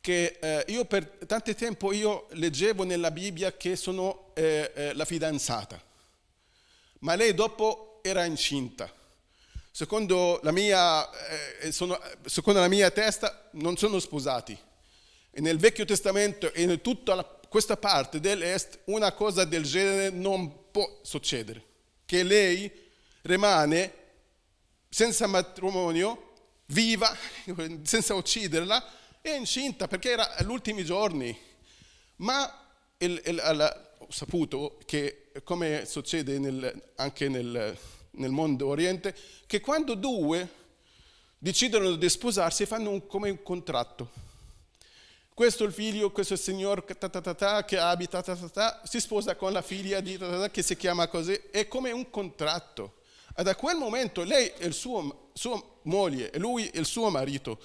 che 0.00 0.38
eh, 0.40 0.64
io 0.68 0.84
per 0.84 1.06
tanto 1.26 1.54
tempo 1.54 1.92
io 1.92 2.28
leggevo 2.30 2.84
nella 2.84 3.10
Bibbia 3.10 3.56
che 3.56 3.76
sono 3.76 4.32
eh, 4.34 4.72
eh, 4.74 4.94
la 4.94 5.04
fidanzata, 5.04 5.82
ma 7.00 7.14
lei 7.14 7.34
dopo 7.34 8.00
era 8.02 8.24
incinta. 8.24 8.90
Secondo 9.78 10.40
la 10.42 10.50
mia, 10.50 11.08
eh, 11.60 11.70
sono, 11.70 11.96
secondo 12.24 12.58
la 12.58 12.66
mia 12.66 12.90
testa 12.90 13.48
non 13.52 13.76
sono 13.76 14.00
sposati. 14.00 14.58
E 15.30 15.40
nel 15.40 15.56
Vecchio 15.56 15.84
Testamento 15.84 16.52
e 16.52 16.62
in 16.62 16.80
tutta 16.80 17.14
la, 17.14 17.22
questa 17.24 17.76
parte 17.76 18.18
dell'Est 18.18 18.80
una 18.86 19.12
cosa 19.12 19.44
del 19.44 19.62
genere 19.62 20.10
non 20.10 20.72
può 20.72 20.98
succedere. 21.02 21.64
Che 22.04 22.24
lei 22.24 22.68
rimane 23.22 23.92
senza 24.88 25.28
matrimonio, 25.28 26.32
viva, 26.66 27.16
senza 27.84 28.14
ucciderla, 28.14 28.84
è 29.20 29.30
incinta 29.30 29.86
perché 29.86 30.10
era 30.10 30.34
agli 30.34 30.50
ultimi 30.50 30.84
giorni, 30.84 31.38
ma 32.16 32.66
il, 32.96 33.22
il, 33.26 33.92
ho 33.98 34.10
saputo 34.10 34.80
che, 34.84 35.30
come 35.44 35.84
succede 35.86 36.40
nel, 36.40 36.90
anche 36.96 37.28
nel, 37.28 37.78
nel, 38.12 38.30
mondo 38.30 38.66
oriente, 38.66 39.14
che 39.46 39.60
quando 39.60 39.94
due 39.94 40.48
decidono 41.38 41.94
di 41.94 42.08
sposarsi 42.08 42.66
fanno 42.66 42.90
un, 42.90 43.06
come 43.06 43.30
un 43.30 43.42
contratto. 43.42 44.26
Questo 45.32 45.62
è 45.62 45.66
il 45.68 45.72
figlio, 45.72 46.10
questo 46.10 46.34
è 46.34 46.36
il 46.36 46.42
signor 46.42 46.82
ta 46.82 47.08
ta 47.08 47.20
ta 47.34 47.64
che 47.64 47.78
abita 47.78 48.24
si 48.82 48.98
sposa 48.98 49.36
con 49.36 49.52
la 49.52 49.62
figlia 49.62 50.00
di 50.00 50.18
che 50.50 50.62
si 50.62 50.76
chiama 50.76 51.06
così, 51.06 51.40
è 51.52 51.68
come 51.68 51.92
un 51.92 52.10
contratto. 52.10 52.94
E 53.36 53.44
da 53.44 53.54
quel 53.54 53.76
momento 53.76 54.24
lei 54.24 54.48
è 54.58 54.64
il 54.64 54.74
suo, 54.74 55.30
sua 55.32 55.62
moglie 55.82 56.32
e 56.32 56.40
lui 56.40 56.66
è 56.66 56.78
il 56.78 56.86
suo 56.86 57.08
marito. 57.08 57.60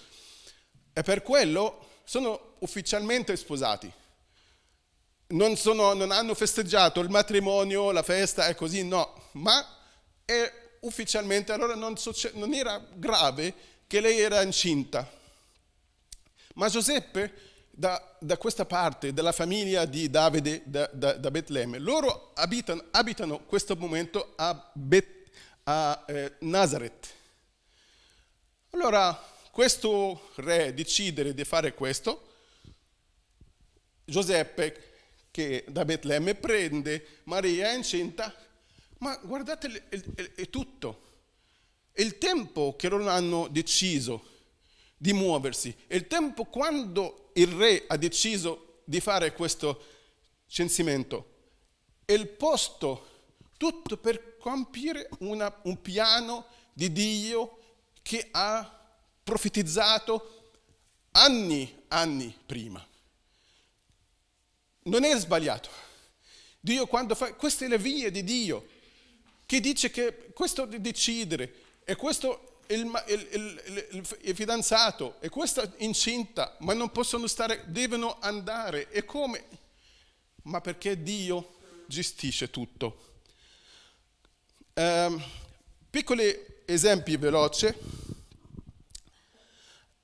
E 0.94 1.02
per 1.02 1.24
quello 1.24 2.02
sono 2.04 2.54
ufficialmente 2.60 3.36
sposati. 3.36 3.92
Non, 5.30 5.58
sono, 5.58 5.94
non 5.94 6.12
hanno 6.12 6.36
festeggiato 6.36 7.00
il 7.00 7.10
matrimonio, 7.10 7.90
la 7.90 8.04
festa 8.04 8.46
e 8.48 8.54
così, 8.54 8.84
no, 8.84 9.30
ma 9.32 9.66
è 10.26 10.52
ufficialmente, 10.82 11.52
allora 11.52 11.76
non, 11.76 11.96
non 12.34 12.54
era 12.54 12.84
grave 12.96 13.54
che 13.88 14.00
lei 14.00 14.20
era 14.20 14.42
incinta. 14.42 15.10
Ma 16.56 16.70
Giuseppe, 16.70 17.52
da, 17.70 18.16
da, 18.20 18.38
questa 18.38 18.66
parte 18.66 19.14
della 19.14 19.32
famiglia 19.32 19.86
di 19.86 20.10
Davide 20.10 20.62
da, 20.66 20.90
da, 20.94 21.14
da 21.14 21.32
Betlemme, 21.32 21.80
loro 21.80 22.32
abitano, 22.36 22.86
abitano 22.92 23.40
questo 23.40 23.76
momento 23.76 24.34
a, 24.36 24.72
Bet, 24.74 25.30
a 25.64 26.04
eh, 26.08 26.34
Nazareth. 26.40 27.12
Allora, 28.72 29.20
questo 29.52 30.30
re 30.36 30.74
decide 30.74 31.34
di 31.34 31.44
fare 31.44 31.74
questo, 31.74 32.32
Giuseppe, 34.06 34.92
che 35.32 35.66
da 35.68 35.86
Betlemme, 35.86 36.36
prende 36.36 37.22
Maria 37.24 37.72
incinta, 37.72 38.34
ma 39.04 39.18
guardate, 39.18 39.90
è 39.90 40.50
tutto. 40.50 41.02
Il 41.96 42.18
tempo 42.18 42.76
che 42.78 42.88
loro 42.88 43.08
hanno 43.10 43.50
deciso 43.50 44.32
di 44.96 45.12
muoversi, 45.12 45.76
il 45.88 46.08
tempo 46.08 46.46
quando 46.46 47.32
il 47.34 47.48
re 47.48 47.84
ha 47.86 47.98
deciso 47.98 48.82
di 48.86 49.02
fare 49.02 49.34
questo 49.34 49.84
censimento, 50.48 51.32
il 52.06 52.30
posto, 52.30 53.10
tutto 53.58 53.98
per 53.98 54.38
compiere 54.38 55.10
una, 55.20 55.54
un 55.64 55.82
piano 55.82 56.46
di 56.72 56.90
Dio 56.94 57.60
che 58.02 58.30
ha 58.32 58.88
profetizzato 59.22 60.52
anni, 61.12 61.84
anni 61.90 62.36
prima. 62.46 62.86
Non 64.84 65.04
è 65.04 65.18
sbagliato. 65.20 65.70
Dio 66.62 66.88
quando 66.88 67.14
fa, 67.14 67.34
queste 67.34 67.68
le 67.68 67.78
vie 67.78 68.10
di 68.10 68.24
Dio, 68.24 68.68
che 69.46 69.60
dice 69.60 69.92
che 69.92 70.32
questo 70.34 70.66
di 70.66 70.82
decidere, 70.82 71.54
e 71.84 71.96
questo 71.96 72.60
il, 72.68 72.90
il, 73.08 73.28
il, 73.32 74.18
il, 74.22 74.36
fidanzato, 74.36 75.18
e 75.20 75.30
questa 75.30 75.70
incinta, 75.78 76.56
ma 76.60 76.74
non 76.74 76.92
possono 76.92 77.28
stare, 77.28 77.64
devono 77.68 78.18
andare. 78.20 78.90
E 78.90 79.06
come? 79.06 79.46
Ma 80.44 80.62
perché 80.62 81.02
Dio 81.02 81.56
gestisce 81.88 82.50
tutto. 82.50 83.12
Um, 84.76 85.24
piccoli 85.90 86.36
esempi 86.66 87.16
veloci 87.18 87.68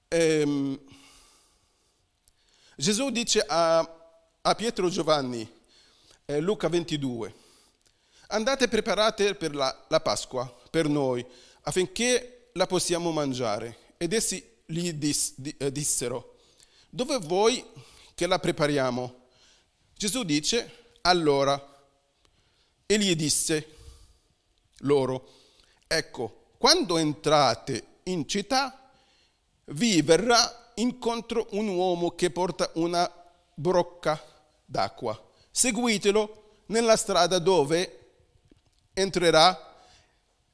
ehm, 0.09 0.79
Gesù 2.75 3.09
dice 3.09 3.41
a, 3.47 3.79
a 4.41 4.55
Pietro 4.55 4.89
Giovanni, 4.89 5.49
eh, 6.25 6.39
Luca 6.39 6.67
22, 6.67 7.33
andate 8.31 8.67
preparate 8.67 9.35
per 9.35 9.55
la, 9.55 9.85
la, 9.87 10.01
Pasqua 10.01 10.51
per 10.69 10.87
noi 10.87 11.25
affinché 11.61 12.49
la 12.53 12.67
possiamo 12.67 13.11
mangiare. 13.11 13.93
Ed 13.97 14.13
essi 14.13 14.43
gli 14.65 14.91
dis, 14.93 15.33
di, 15.35 15.55
eh, 15.57 15.71
dissero, 15.71 16.37
dove 16.89 17.17
vuoi 17.17 17.63
che 18.15 18.27
la 18.27 18.39
prepariamo? 18.39 19.27
Gesù 19.95 20.23
dice, 20.23 20.93
allora, 21.01 21.61
e 22.85 22.97
gli 22.97 23.15
disse 23.15 23.75
loro, 24.79 25.29
ecco, 25.85 26.53
quando 26.57 26.97
entrate 26.97 27.85
in 28.03 28.27
città, 28.27 28.91
vi 29.65 30.01
verrà 30.01 30.71
incontro 30.75 31.47
un 31.51 31.67
uomo 31.67 32.11
che 32.11 32.31
porta 32.31 32.71
una 32.75 33.11
brocca 33.53 34.21
d'acqua. 34.65 35.21
Seguitelo 35.51 36.63
nella 36.67 36.95
strada 36.95 37.39
dove 37.39 37.98
entrerà. 39.01 39.67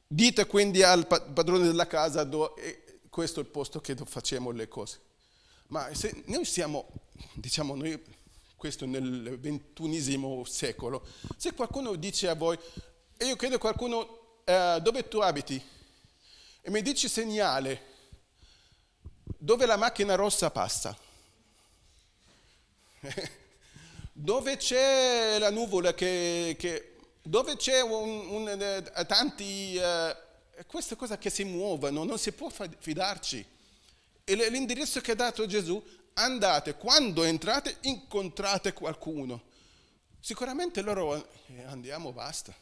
Dite 0.08 0.46
quindi 0.46 0.84
al 0.84 1.08
padrone 1.08 1.66
della 1.66 1.88
casa, 1.88 2.24
dove, 2.24 2.84
questo 3.10 3.40
è 3.40 3.44
il 3.44 3.50
posto 3.50 3.80
che 3.80 3.96
facciamo 4.06 4.52
le 4.52 4.68
cose. 4.68 5.00
Ma 5.68 5.94
se 5.94 6.24
noi 6.26 6.46
siamo, 6.46 6.88
diciamo 7.34 7.76
noi, 7.76 8.04
questo 8.56 8.86
nel 8.86 9.40
ventunesimo 9.40 10.44
secolo, 10.46 11.06
se 11.38 11.54
qualcuno 11.54 11.96
dice 11.96 12.28
a 12.28 12.36
voi, 12.36 12.58
io 13.20 13.36
chiedo 13.36 13.56
a 13.56 13.60
qualcuno 13.60 14.42
eh, 14.44 14.80
dove 14.82 15.08
tu 15.08 15.20
abiti, 15.20 15.62
e 16.62 16.70
mi 16.70 16.82
dici 16.82 17.08
segnale, 17.08 17.94
dove 19.38 19.66
la 19.66 19.78
macchina 19.78 20.16
rossa 20.16 20.52
passa, 20.52 20.98
dove 24.12 24.58
c'è 24.58 25.38
la 25.40 25.52
nuvola 25.52 25.94
che, 25.94 26.56
che 26.60 26.95
dove 27.28 27.56
c'è 27.58 27.82
un, 27.82 28.28
un, 28.28 28.84
uh, 28.96 29.06
tanti, 29.06 29.78
uh, 29.78 30.66
queste 30.68 30.96
cose 30.96 31.18
che 31.18 31.32
si 31.32 31.44
muovono, 31.44 32.04
non 32.04 32.20
si 32.20 32.32
può 32.32 32.52
fidarci. 32.78 33.44
E 34.24 34.50
l'indirizzo 34.50 35.02
che 35.02 35.12
ha 35.12 35.16
dato 35.16 35.46
Gesù, 35.48 35.84
andate, 36.14 36.76
quando 36.76 37.24
entrate 37.24 37.78
incontrate 37.82 38.74
qualcuno. 38.74 39.44
Sicuramente 40.20 40.82
loro 40.82 41.28
eh, 41.48 41.64
andiamo, 41.64 42.12
basta. 42.12 42.54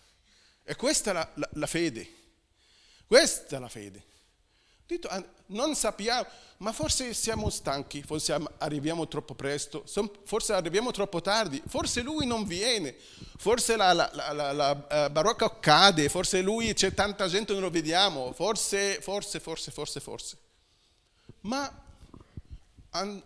E 0.64 0.76
questa 0.76 1.12
è 1.12 1.14
la, 1.14 1.30
la, 1.36 1.50
la 1.54 1.68
fede. 1.68 2.08
Questa 3.06 3.58
è 3.58 3.60
la 3.60 3.70
fede. 3.70 4.12
"Ah, 5.10 5.24
non 5.48 5.76
sappiamo, 5.76 6.26
ma 6.58 6.72
forse 6.72 7.14
siamo 7.14 7.50
stanchi, 7.50 8.04
forse 8.04 8.34
am- 8.34 8.50
arriviamo 8.60 9.08
troppo 9.08 9.34
presto, 9.34 9.84
forse 10.24 10.54
arriviamo 10.54 10.92
troppo 10.92 11.22
tardi, 11.22 11.62
forse 11.68 12.02
lui 12.02 12.26
non 12.26 12.46
viene, 12.46 12.96
forse 13.38 13.76
la, 13.76 13.92
la- 13.94 14.12
la- 14.14 14.52
la- 14.52 14.88
eh, 15.06 15.10
barocca 15.10 15.60
cade, 15.60 16.10
forse 16.10 16.42
lui 16.42 16.74
c'è 16.74 16.94
tanta 16.94 17.28
gente 17.28 17.54
non 17.54 17.62
lo 17.64 17.70
vediamo, 17.70 18.32
forse, 18.34 19.02
forse, 19.02 19.40
forse, 19.40 19.72
forse, 19.72 20.00
forse. 20.00 20.38
Ma 21.42 21.82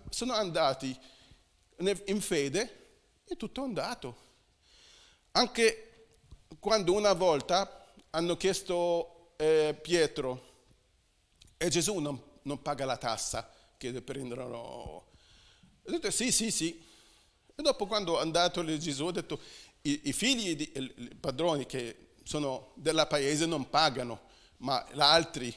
sono 0.10 0.34
andati 0.34 0.98
in 2.06 2.22
fede 2.22 2.86
e 3.26 3.36
tutto 3.36 3.62
è 3.62 3.64
andato. 3.66 4.16
Anche 5.32 5.84
quando 6.60 6.94
una 6.94 7.14
volta 7.14 7.86
hanno 8.12 8.38
chiesto 8.38 9.34
eh, 9.38 9.78
Pietro 9.80 10.47
e 11.58 11.70
Gesù 11.70 11.98
non, 11.98 12.22
non 12.44 12.62
paga 12.62 12.86
la 12.86 12.98
tassa 12.98 13.52
che 13.78 14.02
prendono. 14.02 15.06
Ha 15.86 15.92
detto 15.92 16.12
sì, 16.12 16.32
sì, 16.32 16.52
sì. 16.52 16.84
E 17.56 17.62
dopo 17.62 17.88
quando 17.88 18.18
è 18.18 18.22
andato 18.22 18.64
Gesù 18.78 19.08
ha 19.08 19.12
detto 19.12 19.40
i, 19.82 20.02
i 20.06 20.14
figli 20.14 20.56
di 20.56 20.72
i 20.76 21.16
padroni 21.16 21.66
che 21.66 22.10
sono 22.24 22.72
della 22.76 23.08
paese 23.08 23.46
non 23.46 23.70
pagano, 23.70 24.22
ma 24.58 24.86
gli 24.92 25.00
altri. 25.00 25.56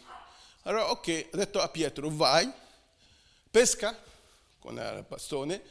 Allora 0.62 0.90
ok, 0.90 1.28
ha 1.32 1.36
detto 1.36 1.60
a 1.60 1.68
Pietro 1.68 2.08
vai, 2.10 2.50
pesca 3.50 3.98
con 4.58 4.76
il 4.76 5.04
bastone, 5.08 5.62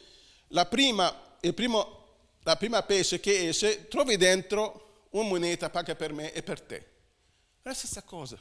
la 0.50 0.65
prima, 0.65 1.38
il 1.41 1.53
primo, 1.53 2.07
la 2.41 2.55
prima 2.55 2.83
pesce 2.83 3.19
che 3.19 3.48
esce, 3.50 3.88
trovi 3.88 4.17
dentro 4.17 5.07
una 5.12 5.27
moneta, 5.27 5.69
paga 5.69 5.95
per 5.95 6.12
me 6.12 6.33
e 6.33 6.43
per 6.43 6.62
te. 6.62 6.77
È 7.62 7.67
la 7.67 7.74
stessa 7.74 8.01
cosa. 8.01 8.39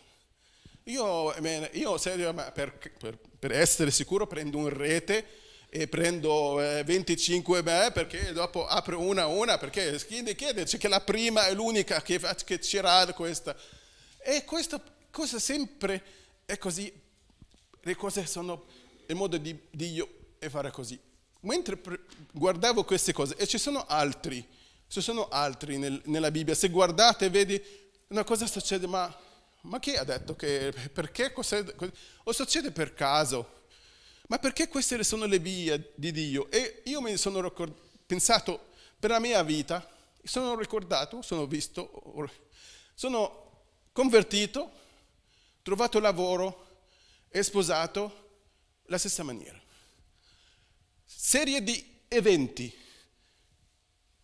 Io, 0.89 1.35
eh, 1.35 1.71
io 1.75 1.99
serio, 1.99 2.33
per, 2.33 2.79
per- 2.99 3.19
per 3.39 3.53
essere 3.53 3.91
sicuro 3.91 4.27
prendo 4.27 4.57
un 4.57 4.71
rete 4.71 5.25
e 5.69 5.87
prendo 5.87 6.63
eh, 6.63 6.83
25 6.83 7.63
beh, 7.63 7.91
perché 7.93 8.33
dopo 8.33 8.67
apro 8.67 8.99
una 8.99 9.23
a 9.23 9.27
una, 9.27 9.59
perché 9.59 10.01
chiede, 10.07 10.35
chiede, 10.35 10.65
che 10.65 10.89
la 10.89 11.01
prima 11.03 11.47
è 11.47 11.53
l'unica 11.53 12.01
che, 12.01 12.19
che 12.45 12.59
c'era 12.59 13.05
questa. 13.13 13.55
E 14.19 14.45
questa 14.47 14.83
cosa 15.11 15.39
sempre 15.39 16.03
è 16.47 16.57
così, 16.57 16.91
le 17.83 17.95
cose 17.95 18.25
sono 18.27 18.65
il 19.07 19.15
modo 19.15 19.37
di 19.37 19.59
Dio 19.71 20.09
è 20.39 20.49
fare 20.49 20.71
così. 20.71 20.99
Mentre 21.41 21.79
guardavo 22.33 22.85
queste 22.85 23.13
cose, 23.13 23.37
e 23.37 23.47
ci 23.47 23.59
sono 23.59 23.85
altri, 23.87 24.43
ci 24.89 25.03
sono 25.03 25.29
altri 25.29 25.77
nel- 25.77 26.01
nella 26.07 26.31
Bibbia, 26.31 26.55
se 26.55 26.71
guardate 26.71 27.29
vedi 27.29 27.63
una 28.09 28.25
cosa 28.25 28.47
succede, 28.47 28.87
ma, 28.87 29.15
ma 29.69 29.79
chi 29.79 29.95
ha 29.95 30.05
detto 30.05 30.35
che, 30.35 30.73
perché 30.93 31.33
o 31.35 32.33
succede 32.33 32.71
per 32.73 32.95
caso? 32.95 33.67
Ma 34.29 34.39
perché 34.39 34.69
queste 34.69 35.03
sono 35.05 35.27
le 35.27 35.39
vie 35.39 35.93
di 35.95 36.11
Dio? 36.11 36.51
E 36.51 36.83
io 36.87 37.01
mi 37.01 37.17
sono 37.17 37.41
ricor- 37.41 37.73
pensato 38.07 38.71
per 38.99 39.11
la 39.11 39.19
mia 39.19 39.43
vita, 39.43 39.87
sono 40.23 40.57
ricordato, 40.57 41.23
sono 41.23 41.47
visto, 41.47 42.31
sono 42.95 43.67
convertito, 43.93 44.73
trovato 45.63 46.01
lavoro 46.01 46.67
e 47.29 47.43
sposato 47.43 48.27
la 48.85 48.99
stessa 48.99 49.23
maniera. 49.23 49.61
Serie 51.05 51.63
di 51.63 52.01
eventi, 52.09 52.75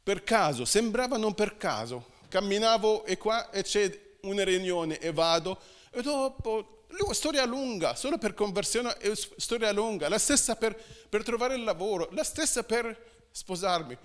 per 0.03 0.25
caso, 0.25 0.65
sembrava 0.65 1.19
non 1.19 1.35
per 1.35 1.57
caso. 1.59 2.13
Camminavo 2.29 3.05
e 3.05 3.17
qua 3.17 3.51
e 3.51 3.63
c'è 3.63 4.04
una 4.25 4.45
riunione 4.45 4.99
e 4.99 5.13
vado 5.13 5.59
e 5.91 6.03
dopo, 6.03 6.85
storia 7.13 7.45
lunga, 7.45 7.95
solo 7.95 8.19
per 8.19 8.35
conversione 8.35 8.97
è 8.97 9.13
storia 9.15 9.71
lunga, 9.73 10.09
la 10.09 10.19
stessa 10.19 10.57
per, 10.57 10.77
per 11.09 11.23
trovare 11.23 11.55
il 11.55 11.65
lavoro, 11.65 12.09
la 12.13 12.25
stessa 12.25 12.63
per 12.65 13.27
sposarmi. 13.31 13.97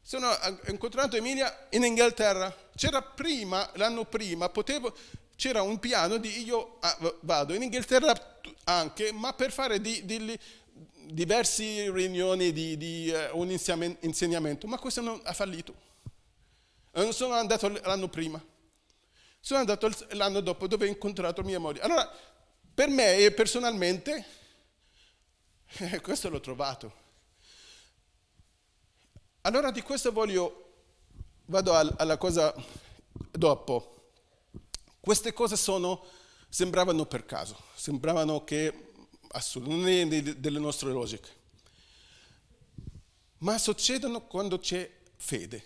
Sono 0.00 0.28
incontrato 0.66 1.16
Emilia 1.16 1.68
in 1.70 1.84
Inghilterra, 1.84 2.54
c'era 2.76 3.00
prima, 3.00 3.70
l'anno 3.74 4.04
prima, 4.04 4.48
potevo, 4.48 4.94
c'era 5.36 5.62
un 5.62 5.78
piano 5.78 6.16
di 6.18 6.44
io 6.44 6.78
vado 7.20 7.54
in 7.54 7.62
Inghilterra 7.62 8.40
anche, 8.64 9.12
ma 9.12 9.32
per 9.32 9.52
fare 9.52 9.80
di, 9.80 10.04
di- 10.04 10.38
diverse 11.06 11.90
riunioni 11.90 12.52
di, 12.52 12.76
di, 12.76 13.10
eh, 13.10 13.30
un 13.32 13.50
insegnam- 13.50 13.96
insegnamento, 14.00 14.66
ma 14.66 14.78
questo 14.78 15.00
non 15.00 15.20
ha 15.24 15.32
fallito. 15.32 15.74
Non 16.92 17.12
sono 17.12 17.34
andato 17.34 17.68
l'anno 17.68 18.08
prima, 18.08 18.42
sono 19.44 19.58
andato 19.58 19.90
l'anno 20.10 20.38
dopo 20.38 20.68
dove 20.68 20.84
ho 20.86 20.88
incontrato 20.88 21.42
mia 21.42 21.58
moglie. 21.58 21.80
Allora, 21.80 22.08
per 22.72 22.88
me 22.88 23.16
e 23.16 23.32
personalmente, 23.32 24.24
eh, 25.78 26.00
questo 26.00 26.28
l'ho 26.28 26.38
trovato. 26.38 27.00
Allora 29.40 29.72
di 29.72 29.82
questo 29.82 30.12
voglio, 30.12 30.74
vado 31.46 31.72
al- 31.72 31.92
alla 31.98 32.16
cosa 32.18 32.54
dopo. 33.32 34.12
Queste 35.00 35.32
cose 35.32 35.56
sono, 35.56 36.06
sembravano 36.48 37.04
per 37.06 37.26
caso, 37.26 37.60
sembravano 37.74 38.44
che 38.44 38.92
assolutamente 39.32 40.22
de- 40.22 40.38
delle 40.40 40.60
nostre 40.60 40.92
logiche, 40.92 41.28
ma 43.38 43.58
succedono 43.58 44.24
quando 44.28 44.60
c'è 44.60 44.88
fede. 45.16 45.64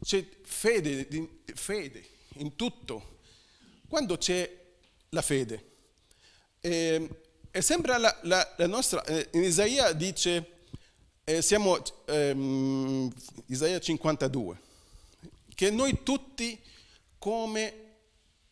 C'è 0.00 0.24
fede, 0.44 1.08
fede 1.52 2.12
in 2.34 2.56
tutto. 2.56 3.18
Quando 3.88 4.16
c'è 4.16 4.62
la 5.10 5.22
fede. 5.22 5.72
E, 6.60 7.08
e 7.50 7.62
sembra 7.62 7.98
la, 7.98 8.16
la- 8.22 8.54
la 8.56 8.66
nostra, 8.66 9.04
eh, 9.04 9.28
in 9.32 9.42
Isaia 9.44 9.92
dice, 9.92 10.52
eh, 11.24 11.40
siamo, 11.42 11.78
ehm, 12.06 13.12
Isaia 13.46 13.78
52, 13.78 14.60
che 15.54 15.70
noi 15.70 16.02
tutti 16.02 16.60
come 17.18 17.74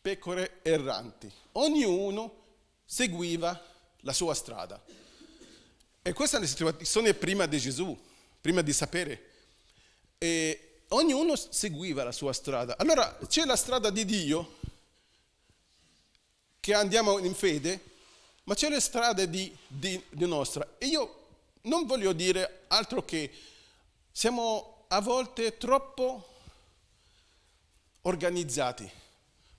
pecore 0.01 0.59
erranti, 0.61 1.31
ognuno 1.53 2.41
seguiva 2.85 3.61
la 4.01 4.13
sua 4.13 4.33
strada. 4.33 4.81
E 6.01 6.13
questa 6.13 6.37
è 6.37 6.39
la 6.39 6.45
situazione 6.45 7.13
prima 7.13 7.45
di 7.45 7.59
Gesù, 7.59 7.97
prima 8.41 8.61
di 8.61 8.73
sapere. 8.73 9.29
E 10.17 10.62
ognuno 10.89 11.35
seguiva 11.35 12.03
la 12.03 12.11
sua 12.11 12.33
strada. 12.33 12.77
Allora 12.77 13.17
c'è 13.27 13.45
la 13.45 13.55
strada 13.55 13.89
di 13.89 14.05
Dio, 14.05 14.55
che 16.59 16.73
andiamo 16.73 17.17
in 17.17 17.33
fede, 17.33 17.91
ma 18.43 18.55
c'è 18.55 18.69
le 18.69 18.79
strade 18.79 19.29
di, 19.29 19.55
di, 19.67 20.01
di 20.09 20.25
nostra. 20.25 20.75
E 20.77 20.85
io 20.85 21.21
non 21.63 21.85
voglio 21.85 22.13
dire 22.13 22.63
altro 22.67 23.03
che 23.03 23.31
siamo 24.11 24.85
a 24.87 25.01
volte 25.01 25.57
troppo 25.57 26.27
organizzati, 28.01 28.89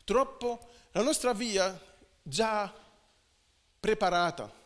troppo 0.04 0.70
la 0.92 1.02
nostra 1.02 1.32
via 1.32 1.78
già 2.22 2.72
preparata. 3.80 4.62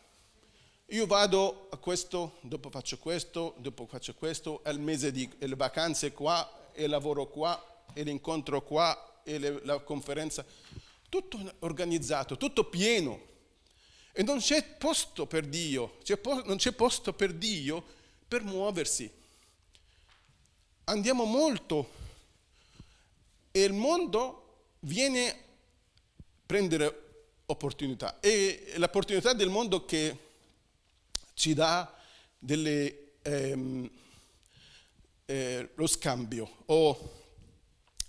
Io 0.91 1.05
vado 1.05 1.67
a 1.69 1.77
questo, 1.77 2.37
dopo 2.41 2.71
faccio 2.71 2.97
questo, 2.97 3.53
dopo 3.57 3.85
faccio 3.85 4.15
questo, 4.15 4.63
il 4.65 4.79
mese 4.79 5.11
di 5.11 5.29
le 5.37 5.55
vacanze 5.55 6.13
qua, 6.13 6.71
e 6.73 6.87
lavoro 6.87 7.27
qua, 7.27 7.83
e 7.93 8.01
l'incontro 8.01 8.63
qua, 8.63 9.21
e 9.23 9.37
le- 9.37 9.63
la 9.65 9.77
conferenza. 9.79 10.43
Tutto 11.07 11.39
organizzato, 11.59 12.37
tutto 12.37 12.63
pieno. 12.63 13.21
E 14.11 14.23
non 14.23 14.39
c'è 14.39 14.63
posto 14.63 15.27
per 15.27 15.45
Dio, 15.45 15.97
c'è 16.01 16.19
non 16.45 16.57
c'è 16.57 16.71
posto 16.71 17.13
per 17.13 17.33
Dio 17.33 17.83
per 18.27 18.43
muoversi. 18.43 19.11
Andiamo 20.85 21.25
molto 21.25 21.91
e 23.51 23.61
il 23.61 23.73
mondo 23.73 24.71
viene 24.79 25.29
a 25.29 25.35
prendere 26.47 27.03
opportunità. 27.45 28.19
E 28.19 28.73
l'opportunità 28.77 29.33
del 29.33 29.49
mondo 29.49 29.85
che 29.85 30.28
ci 31.39 31.53
dà 31.53 31.91
delle, 32.37 33.13
ehm, 33.21 33.89
eh, 35.23 35.69
lo 35.73 35.87
scambio 35.87 36.63
o 36.65 37.17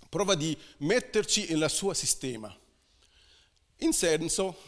prova 0.09 0.35
di 0.35 0.55
metterci 0.79 1.53
nel 1.53 1.69
suo 1.69 1.93
sistema. 1.93 2.53
In 3.77 3.93
senso, 3.93 4.61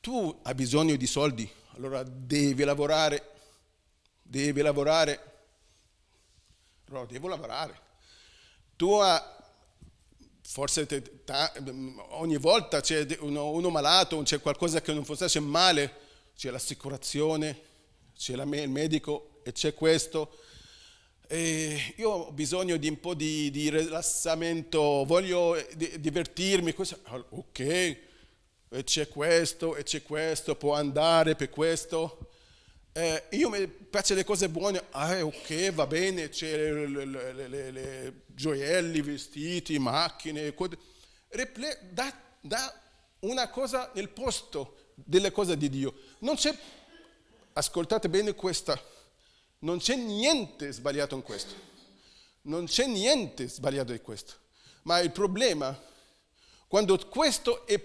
tu 0.00 0.40
hai 0.42 0.54
bisogno 0.54 0.96
di 0.96 1.06
soldi, 1.06 1.48
allora 1.76 2.02
devi 2.02 2.64
lavorare, 2.64 3.30
devi 4.20 4.60
lavorare, 4.60 5.32
allora 6.88 7.06
devo 7.06 7.28
lavorare. 7.28 7.80
Tu 8.74 8.90
hai, 8.92 9.20
forse 10.42 10.84
te- 10.86 11.24
ta- 11.24 11.52
ogni 12.10 12.38
volta 12.38 12.80
c'è 12.80 13.06
uno, 13.20 13.50
uno 13.50 13.70
malato, 13.70 14.20
c'è 14.22 14.40
qualcosa 14.40 14.80
che 14.80 14.92
non 14.92 15.04
funziona, 15.04 15.30
c'è 15.30 15.38
male, 15.38 16.00
c'è 16.34 16.50
l'assicurazione, 16.50 17.72
c'è 18.16 18.34
me- 18.44 18.60
il 18.62 18.68
medico 18.70 19.40
e 19.44 19.52
c'è 19.52 19.74
questo. 19.74 20.38
E 21.26 21.94
io 21.96 22.10
ho 22.10 22.32
bisogno 22.32 22.76
di 22.76 22.88
un 22.88 23.00
po' 23.00 23.14
di, 23.14 23.50
di 23.50 23.70
rilassamento, 23.70 25.04
voglio 25.06 25.56
eh, 25.56 25.68
di- 25.74 25.98
divertirmi, 26.00 26.72
questo- 26.74 26.98
ah, 27.04 27.24
ok, 27.30 27.58
e 27.60 28.84
c'è 28.84 29.08
questo, 29.08 29.74
e 29.76 29.82
c'è 29.84 30.02
questo, 30.02 30.54
può 30.56 30.74
andare 30.74 31.34
per 31.34 31.48
questo. 31.50 32.28
Eh, 32.92 33.24
io 33.30 33.48
mi 33.48 33.66
piace 33.66 34.14
le 34.14 34.22
cose 34.22 34.48
buone, 34.48 34.84
ah 34.90 35.24
ok, 35.24 35.72
va 35.72 35.86
bene, 35.86 36.28
c'è 36.28 36.70
le, 36.70 37.04
le, 37.04 37.48
le, 37.48 37.70
le 37.72 38.14
gioielli, 38.26 39.00
vestiti, 39.00 39.78
macchine, 39.78 40.54
Reple- 41.28 41.88
da, 41.90 42.16
da 42.40 42.80
una 43.20 43.48
cosa 43.48 43.90
nel 43.94 44.10
posto 44.10 44.92
delle 44.94 45.32
cose 45.32 45.56
di 45.56 45.68
Dio. 45.68 45.94
Non 46.20 46.36
c'è, 46.36 46.56
ascoltate 47.54 48.08
bene 48.08 48.34
questa, 48.34 48.80
non 49.60 49.78
c'è 49.78 49.96
niente 49.96 50.72
sbagliato 50.72 51.14
in 51.14 51.22
questo. 51.22 51.72
Non 52.42 52.66
c'è 52.66 52.86
niente 52.86 53.48
sbagliato 53.48 53.92
in 53.92 54.02
questo. 54.02 54.34
Ma 54.82 54.98
il 55.00 55.10
problema, 55.10 55.78
quando 56.68 56.98
questo 57.08 57.66
è, 57.66 57.80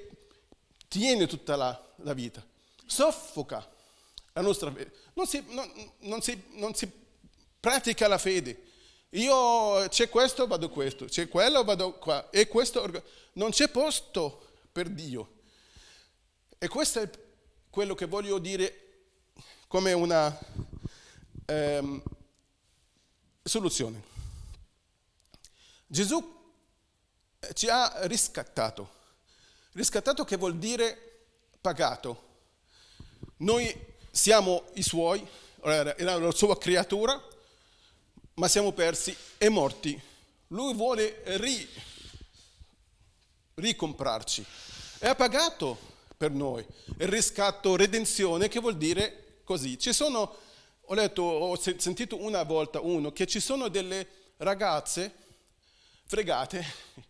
tiene 0.87 1.27
tutta 1.27 1.55
la, 1.55 1.93
la 1.97 2.13
vita, 2.13 2.45
soffoca 2.85 3.67
la 4.33 4.41
nostra 4.41 4.71
fede, 4.71 4.91
non 5.13 5.27
si, 5.27 5.43
non, 5.49 5.71
non, 5.99 6.21
si, 6.21 6.43
non 6.51 6.73
si 6.73 6.91
pratica 7.59 8.07
la 8.07 8.17
fede. 8.17 8.67
Io 9.11 9.87
c'è 9.87 10.09
questo, 10.09 10.45
vado 10.45 10.69
questo, 10.69 11.05
c'è 11.05 11.29
quello, 11.29 11.63
vado 11.63 11.93
qua. 11.93 12.29
E 12.29 12.47
questo, 12.47 13.03
non 13.33 13.51
c'è 13.51 13.69
posto 13.69 14.47
per 14.71 14.89
Dio. 14.89 15.37
E 16.57 16.67
questo 16.67 16.99
è 16.99 17.09
quello 17.69 17.95
che 17.95 18.05
voglio 18.05 18.37
dire 18.39 18.88
come 19.69 19.93
una 19.93 20.35
ehm, 21.45 22.01
soluzione. 23.43 24.01
Gesù 25.85 26.37
ci 27.53 27.69
ha 27.69 28.07
riscattato. 28.07 28.97
Riscattato 29.73 30.25
che 30.25 30.37
vuol 30.37 30.57
dire 30.57 31.27
pagato. 31.61 32.27
Noi 33.37 33.95
siamo 34.09 34.63
i 34.73 34.81
suoi, 34.81 35.25
era 35.61 36.19
la 36.19 36.31
sua 36.31 36.57
creatura, 36.57 37.21
ma 38.33 38.47
siamo 38.47 38.71
persi 38.71 39.15
e 39.37 39.49
morti. 39.49 40.01
Lui 40.47 40.73
vuole 40.73 41.21
ri, 41.37 41.69
ricomprarci 43.53 44.43
e 44.97 45.07
ha 45.07 45.13
pagato 45.13 45.77
per 46.17 46.31
noi 46.31 46.65
il 46.97 47.07
riscatto, 47.07 47.75
redenzione, 47.75 48.47
che 48.47 48.59
vuol 48.59 48.75
dire 48.75 49.28
così. 49.49 49.79
Ci 49.79 49.93
sono, 49.93 50.35
ho 50.79 50.93
letto, 50.93 51.23
ho 51.23 51.55
sentito 51.57 52.21
una 52.21 52.43
volta 52.43 52.81
uno, 52.81 53.11
che 53.11 53.25
ci 53.25 53.39
sono 53.39 53.67
delle 53.67 54.05
ragazze 54.37 55.11
fregate 56.05 56.63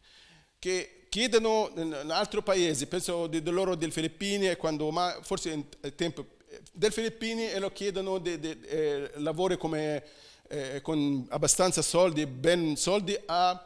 che 0.57 1.07
chiedono 1.09 1.69
in 1.75 2.07
altri 2.11 2.41
paesi, 2.41 2.85
penso 2.85 3.27
di, 3.27 3.43
loro 3.43 3.75
delle 3.75 3.91
Filippine, 3.91 4.55
quando, 4.55 4.89
forse 5.21 5.49
in 5.49 5.65
tempo 5.95 6.37
del 6.71 6.93
Filippini 6.93 7.49
e 7.49 7.59
lo 7.59 7.73
chiedono 7.73 8.19
di, 8.19 8.39
di 8.39 8.57
eh, 8.67 9.11
lavori 9.15 9.57
come, 9.57 10.01
eh, 10.47 10.79
con 10.81 11.25
abbastanza 11.31 11.81
soldi, 11.81 12.25
ben 12.25 12.77
soldi 12.77 13.19
a 13.25 13.65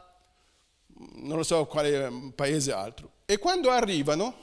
non 0.95 1.37
lo 1.37 1.43
so 1.43 1.65
quale 1.65 2.31
paese 2.33 2.71
altro. 2.71 3.11
E 3.25 3.37
quando 3.37 3.69
arrivano, 3.69 4.33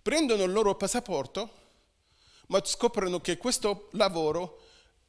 prendono 0.00 0.44
il 0.44 0.52
loro 0.52 0.76
passaporto, 0.76 1.66
ma 2.48 2.60
scoprono 2.64 3.20
che 3.20 3.38
questo 3.38 3.88
lavoro 3.92 4.66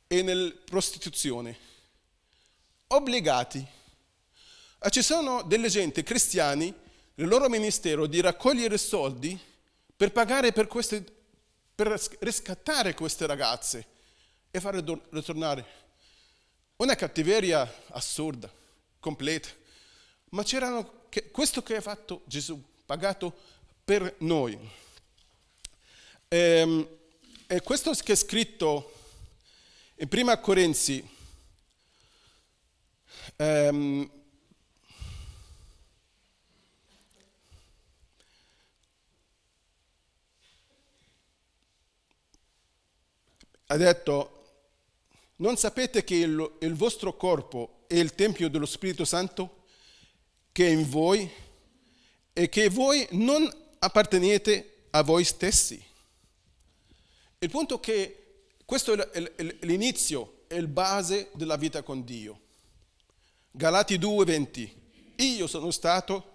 è 0.07 0.21
nella 0.21 0.53
prostituzione. 0.63 1.57
Obbligati. 2.87 3.65
E 4.81 4.89
ci 4.89 5.01
sono 5.01 5.41
delle 5.43 5.67
gente 5.67 6.03
cristiani, 6.03 6.73
il 7.15 7.27
loro 7.27 7.49
ministero, 7.49 8.07
di 8.07 8.21
raccogliere 8.21 8.77
soldi 8.77 9.37
per 9.95 10.11
pagare 10.11 10.53
per 10.53 10.67
queste 10.67 11.17
per 11.79 11.97
riscattare 12.19 12.93
queste 12.93 13.25
ragazze 13.25 13.85
e 14.51 14.59
farle 14.59 14.83
ritornare. 15.11 15.65
Una 16.75 16.95
cattiveria 16.95 17.73
assurda, 17.91 18.51
completa. 18.99 19.47
Ma 20.31 20.43
c'erano 20.43 21.07
questo 21.31 21.63
che 21.63 21.77
ha 21.77 21.81
fatto 21.81 22.23
Gesù, 22.25 22.61
pagato 22.85 23.33
per 23.85 24.13
noi. 24.19 24.59
Ehm, 26.27 26.98
e 27.51 27.61
questo 27.63 27.91
che 27.93 28.13
è 28.13 28.15
scritto 28.15 28.93
in 29.95 30.07
Prima 30.07 30.37
Corinzi, 30.37 31.03
um, 33.37 34.07
ha 43.65 43.77
detto, 43.77 44.43
non 45.37 45.57
sapete 45.57 46.03
che 46.03 46.17
il, 46.17 46.57
il 46.59 46.75
vostro 46.75 47.17
corpo 47.17 47.85
è 47.87 47.95
il 47.95 48.13
Tempio 48.13 48.47
dello 48.47 48.67
Spirito 48.67 49.05
Santo 49.05 49.63
che 50.51 50.67
è 50.67 50.69
in 50.69 50.87
voi 50.87 51.27
e 52.31 52.47
che 52.47 52.69
voi 52.69 53.07
non 53.13 53.51
appartenete 53.79 54.85
a 54.91 55.01
voi 55.01 55.23
stessi? 55.23 55.88
Il 57.41 57.49
punto 57.49 57.77
è 57.77 57.79
che 57.79 58.23
questo 58.65 59.11
è 59.11 59.33
l'inizio, 59.61 60.41
è 60.47 60.55
il 60.55 60.67
base 60.67 61.29
della 61.35 61.55
vita 61.55 61.83
con 61.83 62.03
Dio. 62.03 62.41
Galati 63.49 63.97
2:20. 63.97 64.69
Io 65.23 65.47
sono 65.47 65.71
stato 65.71 66.33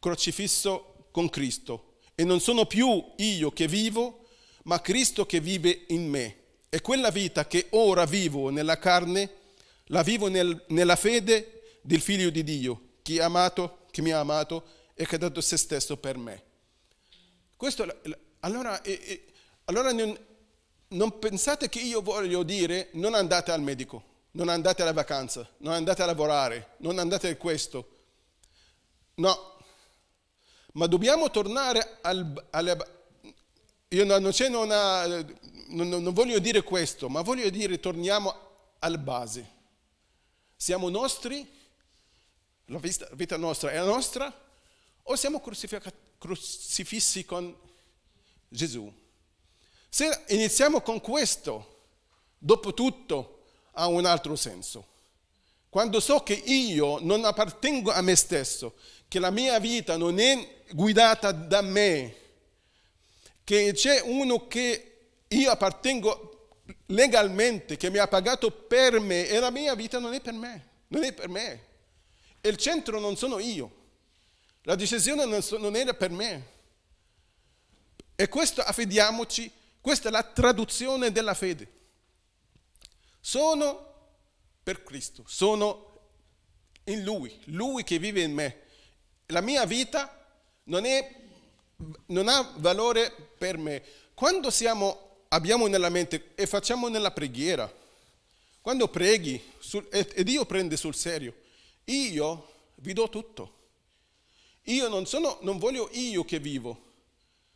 crocifisso 0.00 1.06
con 1.12 1.30
Cristo 1.30 1.98
e 2.16 2.24
non 2.24 2.40
sono 2.40 2.66
più 2.66 3.12
io 3.18 3.52
che 3.52 3.68
vivo, 3.68 4.26
ma 4.64 4.80
Cristo 4.80 5.24
che 5.24 5.38
vive 5.38 5.84
in 5.88 6.08
me. 6.08 6.38
E 6.68 6.80
quella 6.80 7.10
vita 7.10 7.46
che 7.46 7.68
ora 7.70 8.04
vivo 8.04 8.50
nella 8.50 8.78
carne, 8.80 9.30
la 9.84 10.02
vivo 10.02 10.26
nel, 10.26 10.64
nella 10.70 10.96
fede 10.96 11.78
del 11.80 12.00
Figlio 12.00 12.30
di 12.30 12.42
Dio, 12.42 12.94
che, 13.02 13.22
amato, 13.22 13.86
che 13.92 14.02
mi 14.02 14.10
ha 14.10 14.18
amato 14.18 14.64
e 14.94 15.06
che 15.06 15.14
ha 15.14 15.18
dato 15.18 15.40
se 15.40 15.56
stesso 15.56 15.96
per 15.96 16.18
me. 16.18 16.42
Questo, 17.56 17.86
allora, 18.40 18.82
allora 19.64 19.92
non, 19.92 20.18
non 20.88 21.18
pensate 21.18 21.68
che 21.68 21.80
io 21.80 22.02
voglio 22.02 22.42
dire 22.42 22.90
non 22.92 23.14
andate 23.14 23.50
al 23.50 23.62
medico, 23.62 24.02
non 24.32 24.48
andate 24.48 24.82
alla 24.82 24.92
vacanza, 24.92 25.48
non 25.58 25.72
andate 25.72 26.02
a 26.02 26.06
lavorare, 26.06 26.74
non 26.78 26.98
andate 26.98 27.28
a 27.28 27.36
questo. 27.36 27.88
No, 29.16 29.58
ma 30.72 30.86
dobbiamo 30.86 31.30
tornare 31.30 31.98
al, 32.02 32.46
alle... 32.50 33.02
Io 33.88 34.04
non, 34.04 34.30
c'è 34.30 34.48
una, 34.48 35.06
non, 35.06 35.88
non 35.88 36.12
voglio 36.12 36.38
dire 36.40 36.62
questo, 36.62 37.08
ma 37.08 37.22
voglio 37.22 37.48
dire 37.48 37.78
torniamo 37.78 38.34
alla 38.80 38.98
base. 38.98 39.52
Siamo 40.56 40.88
nostri, 40.88 41.48
la 42.66 42.80
vita, 43.12 43.36
nostra 43.36 43.70
è 43.70 43.78
nostra, 43.84 44.32
o 45.02 45.16
siamo 45.16 45.40
crocifissi 46.18 47.24
con 47.24 47.54
Gesù? 48.48 48.92
Se 49.94 50.24
iniziamo 50.30 50.80
con 50.80 51.00
questo, 51.00 51.82
dopo 52.36 52.74
tutto 52.74 53.44
ha 53.74 53.86
un 53.86 54.04
altro 54.06 54.34
senso. 54.34 54.88
Quando 55.68 56.00
so 56.00 56.24
che 56.24 56.32
io 56.32 56.98
non 56.98 57.24
appartengo 57.24 57.92
a 57.92 58.00
me 58.00 58.16
stesso, 58.16 58.74
che 59.06 59.20
la 59.20 59.30
mia 59.30 59.56
vita 59.60 59.96
non 59.96 60.18
è 60.18 60.64
guidata 60.72 61.30
da 61.30 61.60
me, 61.60 62.16
che 63.44 63.70
c'è 63.72 64.00
uno 64.00 64.48
che 64.48 65.10
io 65.28 65.50
appartengo 65.52 66.62
legalmente, 66.86 67.76
che 67.76 67.88
mi 67.88 67.98
ha 67.98 68.08
pagato 68.08 68.50
per 68.50 68.98
me 68.98 69.28
e 69.28 69.38
la 69.38 69.52
mia 69.52 69.76
vita 69.76 70.00
non 70.00 70.12
è 70.12 70.20
per 70.20 70.32
me, 70.32 70.68
non 70.88 71.04
è 71.04 71.12
per 71.12 71.28
me. 71.28 71.66
E 72.40 72.48
il 72.48 72.56
centro 72.56 72.98
non 72.98 73.16
sono 73.16 73.38
io, 73.38 73.70
la 74.62 74.74
decisione 74.74 75.24
non, 75.24 75.40
so, 75.40 75.56
non 75.56 75.76
era 75.76 75.94
per 75.94 76.10
me. 76.10 76.46
E 78.16 78.28
questo 78.28 78.60
affidiamoci, 78.60 79.62
questa 79.84 80.08
è 80.08 80.10
la 80.10 80.22
traduzione 80.22 81.12
della 81.12 81.34
fede. 81.34 81.70
Sono 83.20 84.12
per 84.62 84.82
Cristo, 84.82 85.24
sono 85.26 86.00
in 86.84 87.04
Lui, 87.04 87.38
Lui 87.48 87.84
che 87.84 87.98
vive 87.98 88.22
in 88.22 88.32
me. 88.32 88.62
La 89.26 89.42
mia 89.42 89.66
vita 89.66 90.26
non, 90.64 90.86
è, 90.86 91.14
non 92.06 92.28
ha 92.28 92.54
valore 92.56 93.12
per 93.36 93.58
me. 93.58 93.82
Quando 94.14 94.48
siamo 94.48 95.26
abbiamo 95.28 95.66
nella 95.66 95.90
mente 95.90 96.30
e 96.34 96.46
facciamo 96.46 96.88
nella 96.88 97.10
preghiera. 97.10 97.70
Quando 98.62 98.88
preghi 98.88 99.52
sul, 99.58 99.86
e 99.90 100.24
Dio 100.24 100.46
prende 100.46 100.78
sul 100.78 100.94
serio, 100.94 101.34
io 101.84 102.52
vi 102.76 102.94
do 102.94 103.10
tutto. 103.10 103.52
Io 104.62 104.88
non, 104.88 105.04
sono, 105.04 105.40
non 105.42 105.58
voglio 105.58 105.90
io 105.92 106.24
che 106.24 106.38
vivo, 106.38 106.93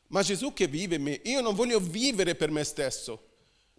ma 0.09 0.23
Gesù 0.23 0.53
che 0.53 0.67
vive 0.67 0.97
in 0.97 1.03
me. 1.03 1.21
Io 1.25 1.41
non 1.41 1.55
voglio 1.55 1.81
vivere 1.81 2.35
per 2.35 2.51
me 2.51 2.65
stesso, 2.65 3.27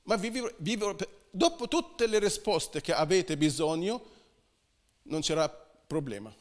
ma 0.04 0.16
vivere, 0.16 0.56
vivere 0.58 0.96
per, 0.96 1.10
dopo 1.30 1.68
tutte 1.68 2.08
le 2.08 2.20
risposte 2.20 2.82
che 2.82 2.94
avete 2.94 3.38
bisogno, 3.38 4.18
non 5.04 5.22
c'era 5.22 5.50
problema. 5.50 6.34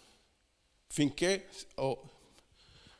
Finché, 0.87 1.48
oh, 1.77 2.09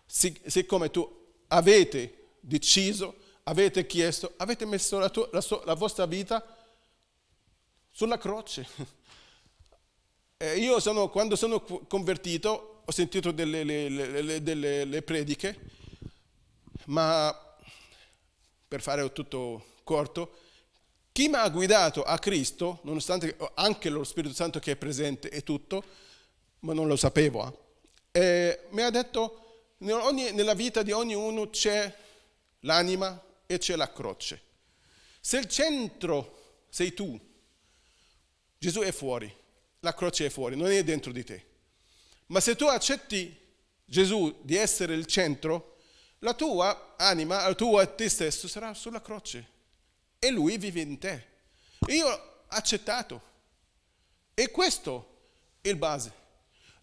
siccome 0.07 0.90
tu 0.90 1.07
avete 1.48 2.29
deciso, 2.40 3.16
avete 3.44 3.87
chiesto, 3.87 4.35
avete 4.37 4.64
messo 4.64 4.98
la, 4.98 5.09
tua, 5.11 5.29
la, 5.33 5.40
so, 5.40 5.62
la 5.64 5.74
vostra 5.74 6.07
vita 6.07 6.57
sulla 7.90 8.18
croce. 8.18 8.66
Eh, 10.40 10.57
io 10.57 10.79
sono, 10.79 11.09
quando 11.09 11.35
sono 11.35 11.61
convertito 11.61 12.83
ho 12.85 12.92
sentito 12.92 13.33
delle, 13.33 13.64
le, 13.64 13.88
le, 13.88 14.40
delle 14.40 14.85
le 14.85 15.03
prediche, 15.03 15.59
ma 16.87 17.57
per 18.67 18.83
fare 18.83 19.12
tutto 19.12 19.64
corto, 19.83 20.37
chi 21.12 21.29
mi 21.29 21.35
ha 21.35 21.49
guidato 21.49 22.03
a 22.03 22.19
Cristo, 22.19 22.81
nonostante 22.83 23.37
anche 23.55 23.88
lo 23.88 24.05
Spirito 24.05 24.35
Santo 24.35 24.59
che 24.59 24.73
è 24.73 24.77
presente 24.77 25.31
e 25.31 25.43
tutto, 25.43 25.83
ma 26.61 26.73
non 26.73 26.87
lo 26.87 26.97
sapevo, 26.97 27.67
eh, 28.12 28.67
mi 28.71 28.83
ha 28.83 28.91
detto 28.91 29.75
nella 29.79 30.55
vita 30.55 30.83
di 30.83 30.93
ognuno 30.93 31.51
c'è 31.51 31.95
l'anima 32.61 33.21
e 33.47 33.59
c'è 33.59 33.77
la 33.77 33.93
croce. 33.93 34.43
Se 35.21 35.38
il 35.38 35.47
centro 35.47 36.64
sei 36.69 36.93
tu, 36.95 37.19
Gesù 38.59 38.81
è 38.81 38.93
fuori, 38.93 39.33
la 39.81 39.95
croce 39.95 40.27
è 40.27 40.31
fuori, 40.31 40.57
non 40.57 40.71
è 40.71 40.83
dentro 40.83 41.12
di 41.12 41.25
te. 41.25 41.47
Ma 42.27 42.41
se 42.41 42.57
tu 42.57 42.64
accetti 42.64 43.37
Gesù 43.85 44.41
di 44.43 44.57
essere 44.57 44.95
il 44.95 45.07
centro, 45.07 45.68
la 46.21 46.35
tua 46.35 46.95
anima, 46.97 47.47
la 47.47 47.55
tua 47.55 47.87
te 47.87 48.09
stesso 48.09 48.49
sarà 48.49 48.75
sulla 48.75 49.01
croce 49.01 49.57
e 50.19 50.31
lui 50.31 50.59
vive 50.59 50.81
in 50.81 50.99
te. 50.99 51.27
Io 51.89 52.09
ho 52.09 52.21
accettato. 52.49 53.23
E 54.35 54.51
questo 54.51 55.17
è 55.61 55.69
il 55.69 55.77
base. 55.77 56.13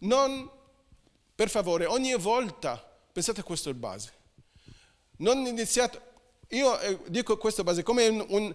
Non, 0.00 0.50
per 1.34 1.48
favore, 1.48 1.86
ogni 1.86 2.14
volta, 2.14 2.76
pensate 3.12 3.42
questo 3.42 3.68
è 3.68 3.72
il 3.72 3.78
base. 3.78 4.12
Non 5.18 5.38
iniziate, 5.46 6.00
io 6.48 6.78
eh, 6.80 6.98
dico 7.08 7.38
questo 7.38 7.62
base 7.62 7.82
come 7.82 8.06
un, 8.08 8.24
un, 8.28 8.54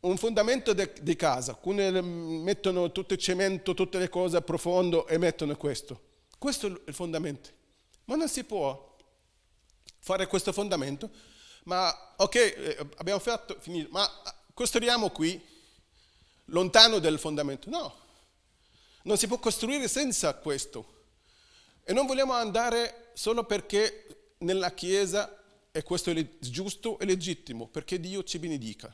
un 0.00 0.16
fondamento 0.16 0.72
di 0.72 1.16
casa. 1.16 1.52
Alcuni 1.52 1.90
mettono 2.42 2.90
tutto 2.90 3.14
il 3.14 3.18
cemento, 3.18 3.74
tutte 3.74 3.98
le 3.98 4.08
cose 4.08 4.38
a 4.38 4.42
profondo 4.42 5.06
e 5.06 5.18
mettono 5.18 5.54
questo. 5.56 6.00
Questo 6.38 6.66
è 6.66 6.80
il 6.86 6.94
fondamento. 6.94 7.50
Ma 8.04 8.16
non 8.16 8.28
si 8.28 8.44
può 8.44 8.87
fare 10.12 10.26
questo 10.26 10.52
fondamento 10.52 11.10
ma 11.68 12.14
ok, 12.16 12.34
eh, 12.34 12.88
abbiamo 12.96 13.20
fatto, 13.20 13.56
finito, 13.60 13.90
ma 13.90 14.10
costruiamo 14.54 15.10
qui, 15.10 15.40
lontano 16.46 16.98
dal 16.98 17.18
fondamento. 17.18 17.68
No, 17.68 17.94
non 19.02 19.18
si 19.18 19.26
può 19.26 19.38
costruire 19.38 19.86
senza 19.86 20.34
questo. 20.34 20.96
E 21.84 21.92
non 21.92 22.06
vogliamo 22.06 22.32
andare 22.32 23.10
solo 23.12 23.44
perché 23.44 24.32
nella 24.38 24.72
Chiesa 24.72 25.36
e 25.70 25.82
questo 25.82 26.10
è 26.10 26.26
giusto 26.38 26.98
e 26.98 27.04
legittimo, 27.04 27.68
perché 27.68 28.00
Dio 28.00 28.24
ci 28.24 28.38
benedica, 28.38 28.92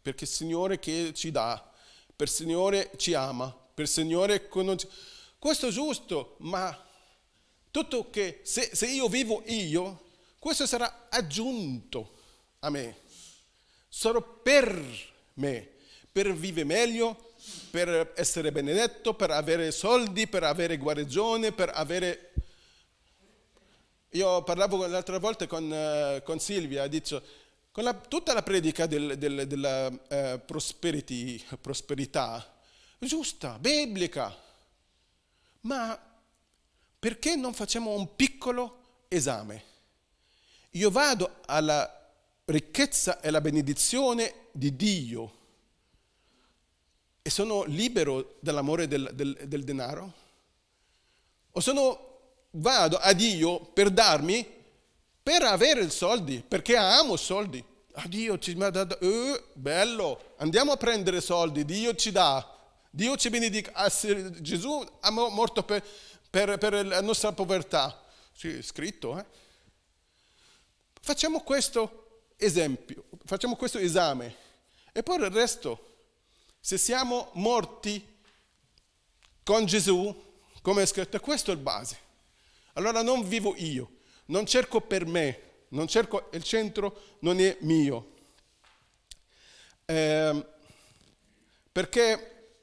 perché 0.00 0.24
il 0.24 0.30
Signore 0.30 0.78
che 0.78 1.12
ci 1.14 1.32
dà, 1.32 1.72
per 2.14 2.28
il 2.28 2.32
Signore 2.32 2.92
ci 2.96 3.14
ama, 3.14 3.52
per 3.74 3.84
il 3.84 3.90
Signore 3.90 4.46
conosce. 4.46 4.88
Questo 5.40 5.66
è 5.66 5.70
giusto, 5.70 6.36
ma 6.40 6.86
tutto 7.72 8.10
che 8.10 8.42
se, 8.44 8.70
se 8.72 8.86
io 8.86 9.08
vivo 9.08 9.42
io, 9.46 10.10
questo 10.42 10.66
sarà 10.66 11.06
aggiunto 11.08 12.10
a 12.58 12.70
me, 12.70 12.96
solo 13.88 14.40
per 14.42 14.74
me, 15.34 15.68
per 16.10 16.34
vivere 16.34 16.66
meglio, 16.66 17.34
per 17.70 18.12
essere 18.16 18.50
benedetto, 18.50 19.14
per 19.14 19.30
avere 19.30 19.70
soldi, 19.70 20.26
per 20.26 20.42
avere 20.42 20.78
guarigione, 20.78 21.52
per 21.52 21.70
avere... 21.72 22.32
Io 24.10 24.42
parlavo 24.42 24.84
l'altra 24.88 25.20
volta 25.20 25.46
con, 25.46 25.70
uh, 25.70 26.20
con 26.24 26.40
Silvia, 26.40 26.88
detto, 26.88 27.22
con 27.70 27.84
la, 27.84 27.94
tutta 27.94 28.32
la 28.32 28.42
predica 28.42 28.86
del, 28.86 29.16
del, 29.18 29.46
della 29.46 29.86
uh, 29.86 30.40
prosperità, 31.60 32.52
giusta, 32.98 33.58
biblica, 33.60 34.36
ma 35.60 35.96
perché 36.98 37.36
non 37.36 37.54
facciamo 37.54 37.94
un 37.94 38.16
piccolo 38.16 39.04
esame? 39.06 39.70
Io 40.72 40.90
vado 40.90 41.40
alla 41.46 42.10
ricchezza 42.46 43.20
e 43.20 43.28
alla 43.28 43.40
benedizione 43.40 44.34
di 44.52 44.74
Dio 44.74 45.40
e 47.22 47.30
sono 47.30 47.64
libero 47.64 48.36
dall'amore 48.40 48.88
del, 48.88 49.10
del, 49.14 49.36
del 49.44 49.64
denaro? 49.64 50.12
O 51.52 51.60
sono, 51.60 52.18
vado 52.52 52.96
a 52.96 53.12
Dio 53.12 53.60
per 53.60 53.90
darmi, 53.90 54.46
per 55.22 55.42
avere 55.42 55.84
i 55.84 55.90
soldi, 55.90 56.42
perché 56.46 56.76
amo 56.76 57.16
soldi? 57.16 57.62
Ah, 57.92 58.08
Dio 58.08 58.38
ci 58.38 58.56
ha 58.58 58.70
dato, 58.70 58.98
eh, 59.00 59.44
bello, 59.52 60.34
andiamo 60.38 60.72
a 60.72 60.76
prendere 60.76 61.20
soldi, 61.20 61.64
Dio 61.64 61.94
ci 61.94 62.10
dà, 62.10 62.48
Dio 62.90 63.16
ci 63.16 63.28
benedica. 63.28 63.72
Ah, 63.74 63.90
Gesù 64.40 64.84
è 65.00 65.10
morto 65.10 65.62
per, 65.62 65.84
per, 66.28 66.56
per 66.56 66.86
la 66.86 67.02
nostra 67.02 67.32
povertà. 67.32 68.02
Sì, 68.32 68.56
è 68.56 68.62
scritto, 68.62 69.18
eh? 69.18 69.24
Facciamo 71.04 71.40
questo 71.40 72.30
esempio, 72.36 73.06
facciamo 73.24 73.56
questo 73.56 73.78
esame 73.78 74.36
e 74.92 75.02
poi 75.02 75.16
il 75.16 75.30
resto, 75.30 75.96
se 76.60 76.78
siamo 76.78 77.30
morti 77.34 78.20
con 79.42 79.66
Gesù, 79.66 80.14
come 80.62 80.82
è 80.82 80.86
scritto, 80.86 81.18
questo 81.18 81.50
è 81.50 81.54
il 81.54 81.60
base. 81.60 81.98
Allora 82.74 83.02
non 83.02 83.26
vivo 83.26 83.56
io, 83.56 83.96
non 84.26 84.46
cerco 84.46 84.80
per 84.80 85.04
me, 85.04 85.64
non 85.70 85.88
cerco 85.88 86.30
il 86.34 86.44
centro, 86.44 87.16
non 87.22 87.40
è 87.40 87.56
mio. 87.62 88.14
Eh, 89.84 90.46
perché 91.72 92.54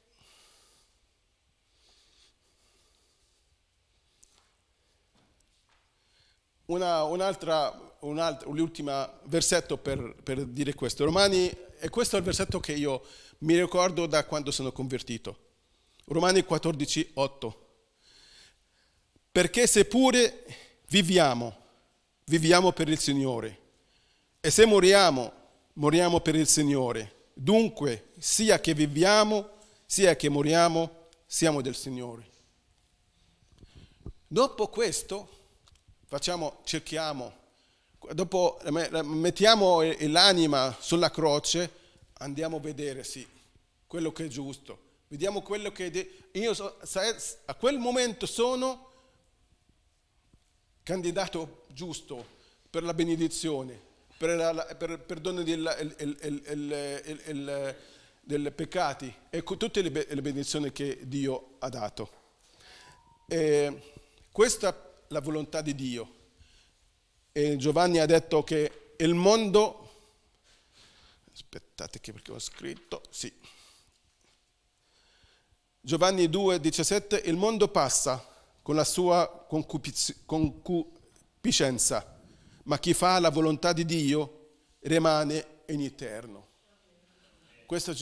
una, 6.67 7.04
un'altra 7.04 7.88
l'ultimo 8.02 9.20
versetto 9.24 9.78
per, 9.78 10.16
per 10.24 10.46
dire 10.46 10.74
questo. 10.74 11.06
Romani, 11.06 11.50
e 11.80 11.90
questo 11.90 12.16
è 12.16 12.20
il 12.20 12.26
versetto 12.26 12.60
che 12.60 12.74
io 12.74 13.02
mi 13.40 13.60
ricordo 13.60 14.06
da 14.06 14.26
quando 14.26 14.52
sono 14.52 14.72
convertito. 14.72 15.48
Romani 16.06 16.44
14, 16.44 17.12
8. 17.14 17.68
Perché 19.32 19.68
seppure 19.68 20.44
viviamo, 20.88 21.56
viviamo 22.26 22.72
per 22.72 22.90
il 22.90 23.00
Signore. 23.00 23.58
E 24.40 24.50
se 24.50 24.66
moriamo, 24.66 25.32
moriamo 25.74 26.20
per 26.20 26.36
il 26.36 26.48
Signore. 26.48 27.28
Dunque, 27.34 28.12
sia 28.18 28.60
che 28.60 28.74
viviamo, 28.74 29.50
sia 29.86 30.16
che 30.16 30.30
moriamo, 30.30 31.08
siamo 31.26 31.62
del 31.62 31.76
Signore. 31.76 32.28
Dopo 34.28 34.68
questo, 34.68 35.30
facciamo, 36.06 36.62
cerchiamo 36.64 37.34
dopo 38.14 38.60
mettiamo 39.04 39.82
l'anima 39.82 40.76
sulla 40.80 41.10
croce, 41.12 41.72
andiamo 42.20 42.58
a 42.58 42.60
vedere, 42.60 43.04
sì, 43.04 43.28
quello 43.86 44.12
che 44.12 44.26
è 44.26 44.28
giusto. 44.28 44.88
Vediamo 45.08 45.42
quello 45.42 45.72
che 45.72 46.28
io 46.32 46.52
a 46.52 47.56
quel 47.56 47.80
momento 47.80 48.26
sono 48.26 48.92
candidato 50.84 51.66
giusto 51.74 52.38
per 52.70 52.84
la 52.84 52.94
benedizione, 52.94 53.80
per 54.18 54.30
il 54.80 55.00
perdono 55.00 55.42
dei 58.22 58.52
peccati 58.52 59.14
e 59.32 59.44
tutte 59.44 59.82
le 59.82 59.92
benedizioni 59.92 60.72
che 60.72 61.00
Dio 61.08 61.56
ha 61.60 61.70
dato. 61.70 62.12
E 63.28 63.82
questa 64.32 64.70
è 64.70 64.76
la 65.08 65.22
volontà 65.22 65.62
di 65.62 65.74
Dio 65.74 66.18
e 67.32 67.58
Giovanni 67.58 68.00
ha 68.00 68.06
detto 68.06 68.44
che 68.44 68.94
il 68.98 69.13
mondo, 69.13 70.13
aspettate 71.32 72.00
che 72.00 72.12
perché 72.12 72.32
ho 72.32 72.39
scritto, 72.39 73.04
sì, 73.10 73.32
Giovanni 75.82 76.28
2,17, 76.28 77.30
il 77.30 77.38
mondo 77.38 77.70
passa 77.70 78.22
con 78.62 78.76
la 78.76 78.84
sua 78.84 79.46
concupiscenza, 79.48 82.20
ma 82.63 82.78
chi 82.78 82.94
fa 82.94 83.20
la 83.20 83.30
volontà 83.30 83.72
di 83.74 83.86
Dio 83.86 84.36
rimane 84.82 85.63
in 85.68 85.82
eterno. 85.82 86.48
Questo 87.65 87.96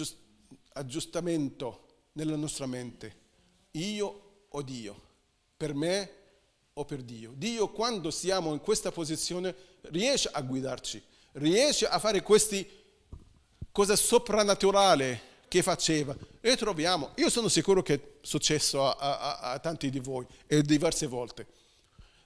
aggiustamento 0.74 1.86
nella 2.14 2.36
nostra 2.36 2.66
mente, 2.66 3.26
io 3.72 4.46
o 4.50 4.62
Dio, 4.64 5.02
per 5.56 5.76
me 5.76 6.27
o 6.78 6.86
per 6.86 7.02
Dio. 7.02 7.34
Dio 7.36 7.70
quando 7.70 8.12
siamo 8.12 8.54
in 8.54 8.60
questa 8.60 8.92
posizione 8.92 9.54
riesce 9.90 10.30
a 10.32 10.42
guidarci, 10.42 11.02
riesce 11.34 11.88
a 11.88 12.00
fare 12.00 12.22
queste 12.22 12.68
cose 13.72 13.96
soprannaturali 13.96 15.20
che 15.48 15.62
faceva 15.62 16.16
e 16.42 16.56
troviamo, 16.58 17.12
io 17.16 17.30
sono 17.30 17.48
sicuro 17.48 17.82
che 17.82 17.94
è 17.94 18.02
successo 18.22 18.86
a, 18.86 18.96
a, 19.18 19.40
a 19.54 19.60
tanti 19.60 19.90
di 19.90 20.00
voi 20.00 20.26
e 20.46 20.62
diverse 20.62 21.08
volte, 21.08 21.46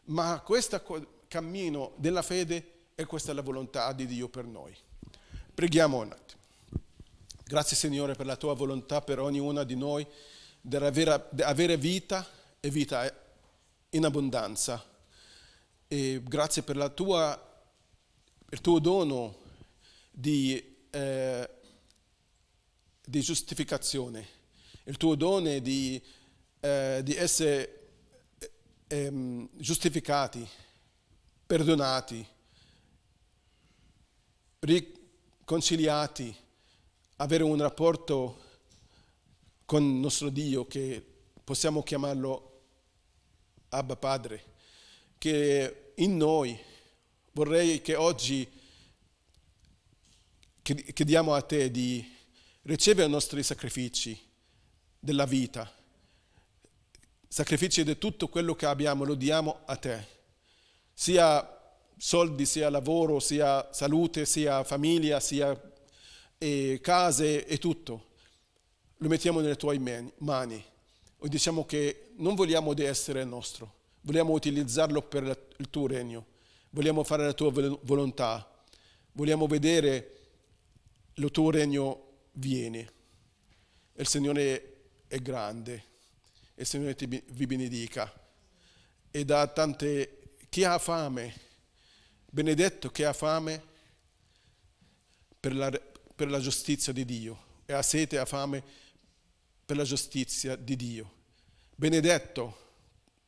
ma 0.05 0.39
questo 0.41 0.81
cammino 1.27 1.93
della 1.97 2.21
fede 2.21 2.79
E 2.95 3.05
questa 3.05 3.31
è 3.31 3.33
la 3.33 3.41
volontà 3.41 3.91
di 3.93 4.05
Dio 4.05 4.27
per 4.27 4.45
noi. 4.45 4.75
Preghiamo 5.53 5.97
un 5.97 6.11
attimo. 6.11 6.39
Grazie 7.43 7.75
Signore 7.75 8.13
per 8.15 8.25
la 8.25 8.35
tua 8.35 8.53
volontà 8.53 9.01
per 9.01 9.19
ognuna 9.19 9.63
di 9.63 9.75
noi 9.75 10.05
di 10.61 10.75
avere 10.75 11.77
vita 11.77 12.27
e 12.59 12.69
vita 12.69 13.20
in 13.91 14.05
abbondanza. 14.05 14.83
E 15.87 16.21
grazie 16.23 16.63
per 16.63 16.91
tua, 16.91 17.63
il 18.49 18.61
tuo 18.61 18.79
dono 18.79 19.37
di, 20.09 20.85
eh, 20.89 21.49
di, 23.05 23.21
giustificazione, 23.21 24.27
il 24.85 24.97
tuo 24.97 25.15
dono 25.15 25.59
di, 25.59 26.01
eh, 26.59 27.01
di 27.03 27.15
essere 27.15 27.89
eh, 28.87 29.47
giustificati, 29.53 30.47
perdonati, 31.45 32.25
riconciliati, 34.59 36.33
avere 37.17 37.43
un 37.43 37.59
rapporto 37.59 38.39
con 39.65 39.83
il 39.83 39.95
nostro 39.95 40.29
Dio 40.29 40.65
che 40.67 41.03
possiamo 41.43 41.83
chiamarlo 41.83 42.50
Abba 43.73 43.95
Padre, 43.95 44.43
che 45.17 45.93
in 45.95 46.17
noi 46.17 46.59
vorrei 47.31 47.81
che 47.81 47.95
oggi 47.95 48.49
chiediamo 50.61 51.33
a 51.33 51.41
te 51.41 51.71
di 51.71 52.05
ricevere 52.63 53.07
i 53.07 53.11
nostri 53.11 53.41
sacrifici 53.43 54.19
della 54.99 55.23
vita, 55.23 55.71
sacrifici 57.29 57.85
di 57.85 57.97
tutto 57.97 58.27
quello 58.27 58.55
che 58.55 58.65
abbiamo, 58.65 59.05
lo 59.05 59.15
diamo 59.15 59.61
a 59.65 59.77
te, 59.77 60.05
sia 60.93 61.77
soldi, 61.95 62.45
sia 62.45 62.69
lavoro, 62.69 63.21
sia 63.21 63.71
salute, 63.71 64.25
sia 64.25 64.65
famiglia, 64.65 65.21
sia 65.21 65.57
eh, 66.37 66.79
case 66.81 67.45
e 67.45 67.57
tutto. 67.57 68.09
Lo 68.97 69.07
mettiamo 69.07 69.39
nelle 69.39 69.55
tue 69.55 69.79
mani 70.17 70.70
e 71.23 71.29
diciamo 71.29 71.65
che 71.65 72.13
non 72.15 72.33
vogliamo 72.33 72.73
di 72.73 72.83
essere 72.83 73.23
nostro, 73.23 73.73
vogliamo 74.01 74.33
utilizzarlo 74.33 75.03
per 75.03 75.49
il 75.57 75.69
tuo 75.69 75.85
regno, 75.85 76.25
vogliamo 76.71 77.03
fare 77.03 77.25
la 77.25 77.33
tua 77.33 77.51
volontà, 77.83 78.63
vogliamo 79.11 79.45
vedere 79.45 80.17
il 81.13 81.29
tuo 81.29 81.51
regno 81.51 82.07
viene. 82.33 82.91
Il 83.93 84.07
Signore 84.07 84.85
è 85.07 85.19
grande, 85.19 85.83
il 86.55 86.65
Signore 86.65 86.95
ti, 86.95 87.05
vi 87.05 87.45
benedica 87.45 88.11
e 89.11 89.25
dà 89.25 89.45
tante... 89.47 90.17
Chi 90.49 90.65
ha 90.65 90.77
fame, 90.79 91.33
benedetto 92.29 92.89
chi 92.89 93.03
ha 93.03 93.13
fame 93.13 93.63
per 95.39 95.55
la, 95.55 95.71
per 96.13 96.29
la 96.29 96.41
giustizia 96.41 96.91
di 96.91 97.05
Dio 97.05 97.59
e 97.65 97.71
ha 97.71 97.81
sete 97.81 98.17
ha 98.17 98.25
fame 98.25 98.61
per 99.71 99.79
la 99.79 99.85
giustizia 99.85 100.57
di 100.57 100.75
Dio. 100.75 101.09
Benedetto 101.73 102.57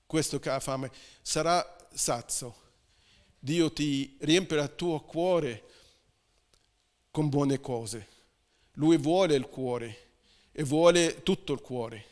questo 0.06 0.40
che 0.42 0.50
ha 0.50 0.60
fame 0.60 0.92
sarà 1.22 1.88
sazio. 1.94 2.54
Dio 3.40 3.72
ti 3.72 4.18
riempirà 4.20 4.64
il 4.64 4.76
tuo 4.76 5.00
cuore 5.00 5.64
con 7.12 7.30
buone 7.30 7.62
cose. 7.62 8.08
Lui 8.74 8.98
vuole 8.98 9.36
il 9.36 9.46
cuore 9.46 9.98
e 10.52 10.64
vuole 10.64 11.24
tutto 11.24 11.54
il 11.54 11.62
cuore. 11.62 12.06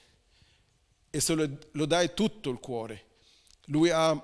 E 1.10 1.20
se 1.20 1.34
lo, 1.70 1.86
dai 1.86 2.14
tutto 2.14 2.50
il 2.52 2.60
cuore, 2.60 3.04
lui 3.66 3.90
ha 3.90 4.18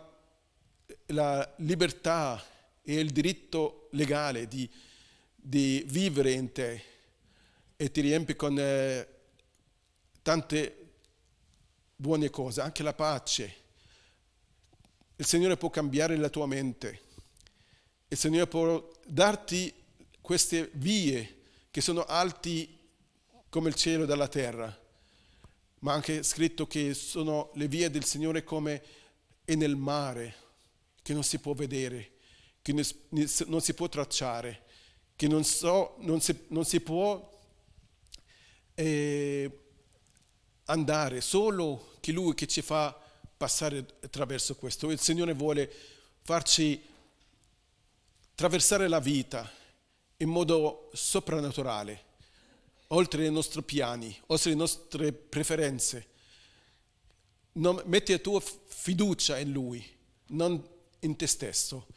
la 1.07 1.53
libertà 1.57 2.41
e 2.81 2.97
il 2.97 3.11
diritto 3.11 3.89
legale 3.91 4.47
di, 4.47 4.69
di 5.35 5.83
vivere 5.85 6.31
in 6.31 6.53
te 6.53 6.81
e 7.75 7.91
ti 7.91 7.99
riempie 7.99 8.37
con 8.37 8.57
eh, 8.57 9.15
tante 10.27 10.89
buone 11.95 12.29
cose, 12.29 12.59
anche 12.59 12.83
la 12.83 12.91
pace. 12.91 13.55
Il 15.15 15.25
Signore 15.25 15.55
può 15.55 15.69
cambiare 15.69 16.17
la 16.17 16.27
tua 16.27 16.45
mente. 16.45 16.99
Il 18.09 18.17
Signore 18.17 18.45
può 18.45 18.91
darti 19.05 19.73
queste 20.19 20.69
vie 20.73 21.43
che 21.71 21.79
sono 21.79 22.03
alti 22.03 22.77
come 23.47 23.69
il 23.69 23.75
cielo 23.75 24.03
dalla 24.03 24.27
terra, 24.27 24.77
ma 25.79 25.93
anche 25.93 26.23
scritto 26.23 26.67
che 26.67 26.93
sono 26.93 27.51
le 27.53 27.69
vie 27.69 27.89
del 27.89 28.03
Signore 28.03 28.43
come 28.43 28.83
è 29.45 29.55
nel 29.55 29.77
mare, 29.77 30.35
che 31.03 31.13
non 31.13 31.23
si 31.23 31.39
può 31.39 31.53
vedere, 31.53 32.15
che 32.61 32.73
non 32.73 33.61
si 33.61 33.73
può 33.73 33.87
tracciare, 33.87 34.63
che 35.15 35.29
non, 35.29 35.45
so, 35.45 35.95
non, 35.99 36.19
si, 36.19 36.37
non 36.49 36.65
si, 36.65 36.81
può 36.81 37.33
eh, 38.73 39.61
andare, 40.67 41.21
solo 41.21 41.95
che 41.99 42.11
Lui 42.11 42.33
che 42.33 42.47
ci 42.47 42.61
fa 42.61 42.97
passare 43.35 43.85
attraverso 44.01 44.55
questo. 44.55 44.89
Il 44.89 44.99
Signore 44.99 45.33
vuole 45.33 45.71
farci 46.21 46.81
attraversare 48.31 48.87
la 48.87 48.99
vita 48.99 49.49
in 50.17 50.29
modo 50.29 50.89
soprannaturale, 50.93 52.03
oltre 52.87 53.25
i 53.25 53.31
nostri 53.31 53.61
piani, 53.61 54.15
oltre 54.27 54.51
le 54.51 54.55
nostre 54.55 55.11
preferenze. 55.11 56.07
Non, 57.53 57.81
metti 57.85 58.11
la 58.11 58.19
tua 58.19 58.41
fiducia 58.41 59.37
in 59.37 59.51
Lui, 59.51 59.83
non 60.27 60.63
in 60.99 61.15
te 61.15 61.27
stesso. 61.27 61.87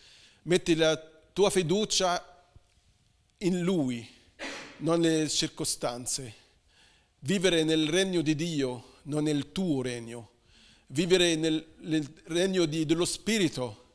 Metti 0.43 0.75
la 0.75 0.97
tua 1.33 1.51
fiducia 1.51 2.45
in 3.39 3.61
Lui, 3.61 4.09
non 4.79 5.01
nelle 5.01 5.29
circostanze. 5.29 6.40
Vivere 7.21 7.65
nel 7.65 7.89
regno 7.89 8.23
di 8.23 8.35
Dio, 8.35 8.99
non 9.05 9.25
nel 9.25 9.53
tuo 9.53 9.83
regno. 9.83 10.31
Vivere 10.89 11.37
nel, 11.37 11.75
nel 11.81 12.11
regno 12.25 12.65
di, 12.65 12.87
dello 12.87 13.05
Spirito 13.05 13.89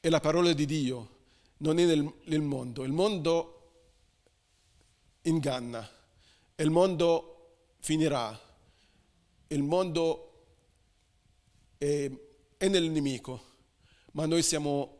e 0.00 0.10
la 0.10 0.20
parola 0.20 0.52
di 0.52 0.66
Dio 0.66 1.14
non 1.58 1.78
è 1.78 1.84
nel, 1.84 2.12
nel 2.24 2.42
mondo. 2.42 2.82
Il 2.82 2.92
mondo 2.92 3.52
inganna, 5.22 5.88
il 6.56 6.70
mondo 6.70 7.58
finirà, 7.78 8.38
il 9.48 9.62
mondo 9.62 10.46
è, 11.78 12.10
è 12.56 12.68
nel 12.68 12.90
nemico, 12.90 13.54
ma 14.12 14.26
noi 14.26 14.42
siamo 14.42 14.96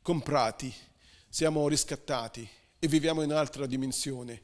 comprati, 0.00 0.72
siamo 1.28 1.68
riscattati 1.68 2.48
e 2.78 2.88
viviamo 2.88 3.22
in 3.22 3.30
un'altra 3.30 3.66
dimensione 3.66 4.42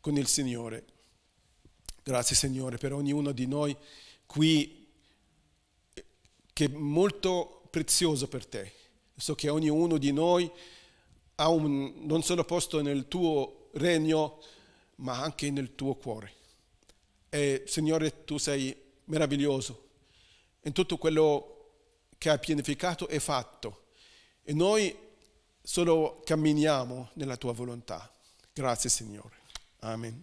con 0.00 0.16
il 0.16 0.26
Signore. 0.26 0.94
Grazie 2.08 2.36
Signore 2.36 2.76
per 2.76 2.92
ognuno 2.92 3.32
di 3.32 3.48
noi 3.48 3.76
qui 4.26 4.86
che 6.52 6.64
è 6.66 6.68
molto 6.68 7.66
prezioso 7.68 8.28
per 8.28 8.46
te. 8.46 8.72
So 9.16 9.34
che 9.34 9.48
ognuno 9.48 9.98
di 9.98 10.12
noi 10.12 10.48
ha 11.34 11.48
un, 11.48 12.06
non 12.06 12.22
solo 12.22 12.44
posto 12.44 12.80
nel 12.80 13.08
tuo 13.08 13.70
regno, 13.72 14.40
ma 14.96 15.20
anche 15.20 15.50
nel 15.50 15.74
tuo 15.74 15.96
cuore. 15.96 16.32
E 17.28 17.64
Signore, 17.66 18.24
tu 18.24 18.38
sei 18.38 18.72
meraviglioso 19.06 19.88
in 20.60 20.72
tutto 20.72 20.98
quello 20.98 21.72
che 22.18 22.30
hai 22.30 22.38
pianificato 22.38 23.08
e 23.08 23.18
fatto. 23.18 23.86
E 24.44 24.52
noi 24.52 24.96
solo 25.60 26.22
camminiamo 26.24 27.10
nella 27.14 27.36
tua 27.36 27.52
volontà. 27.52 28.08
Grazie 28.52 28.90
Signore. 28.90 29.34
Amen. 29.80 30.22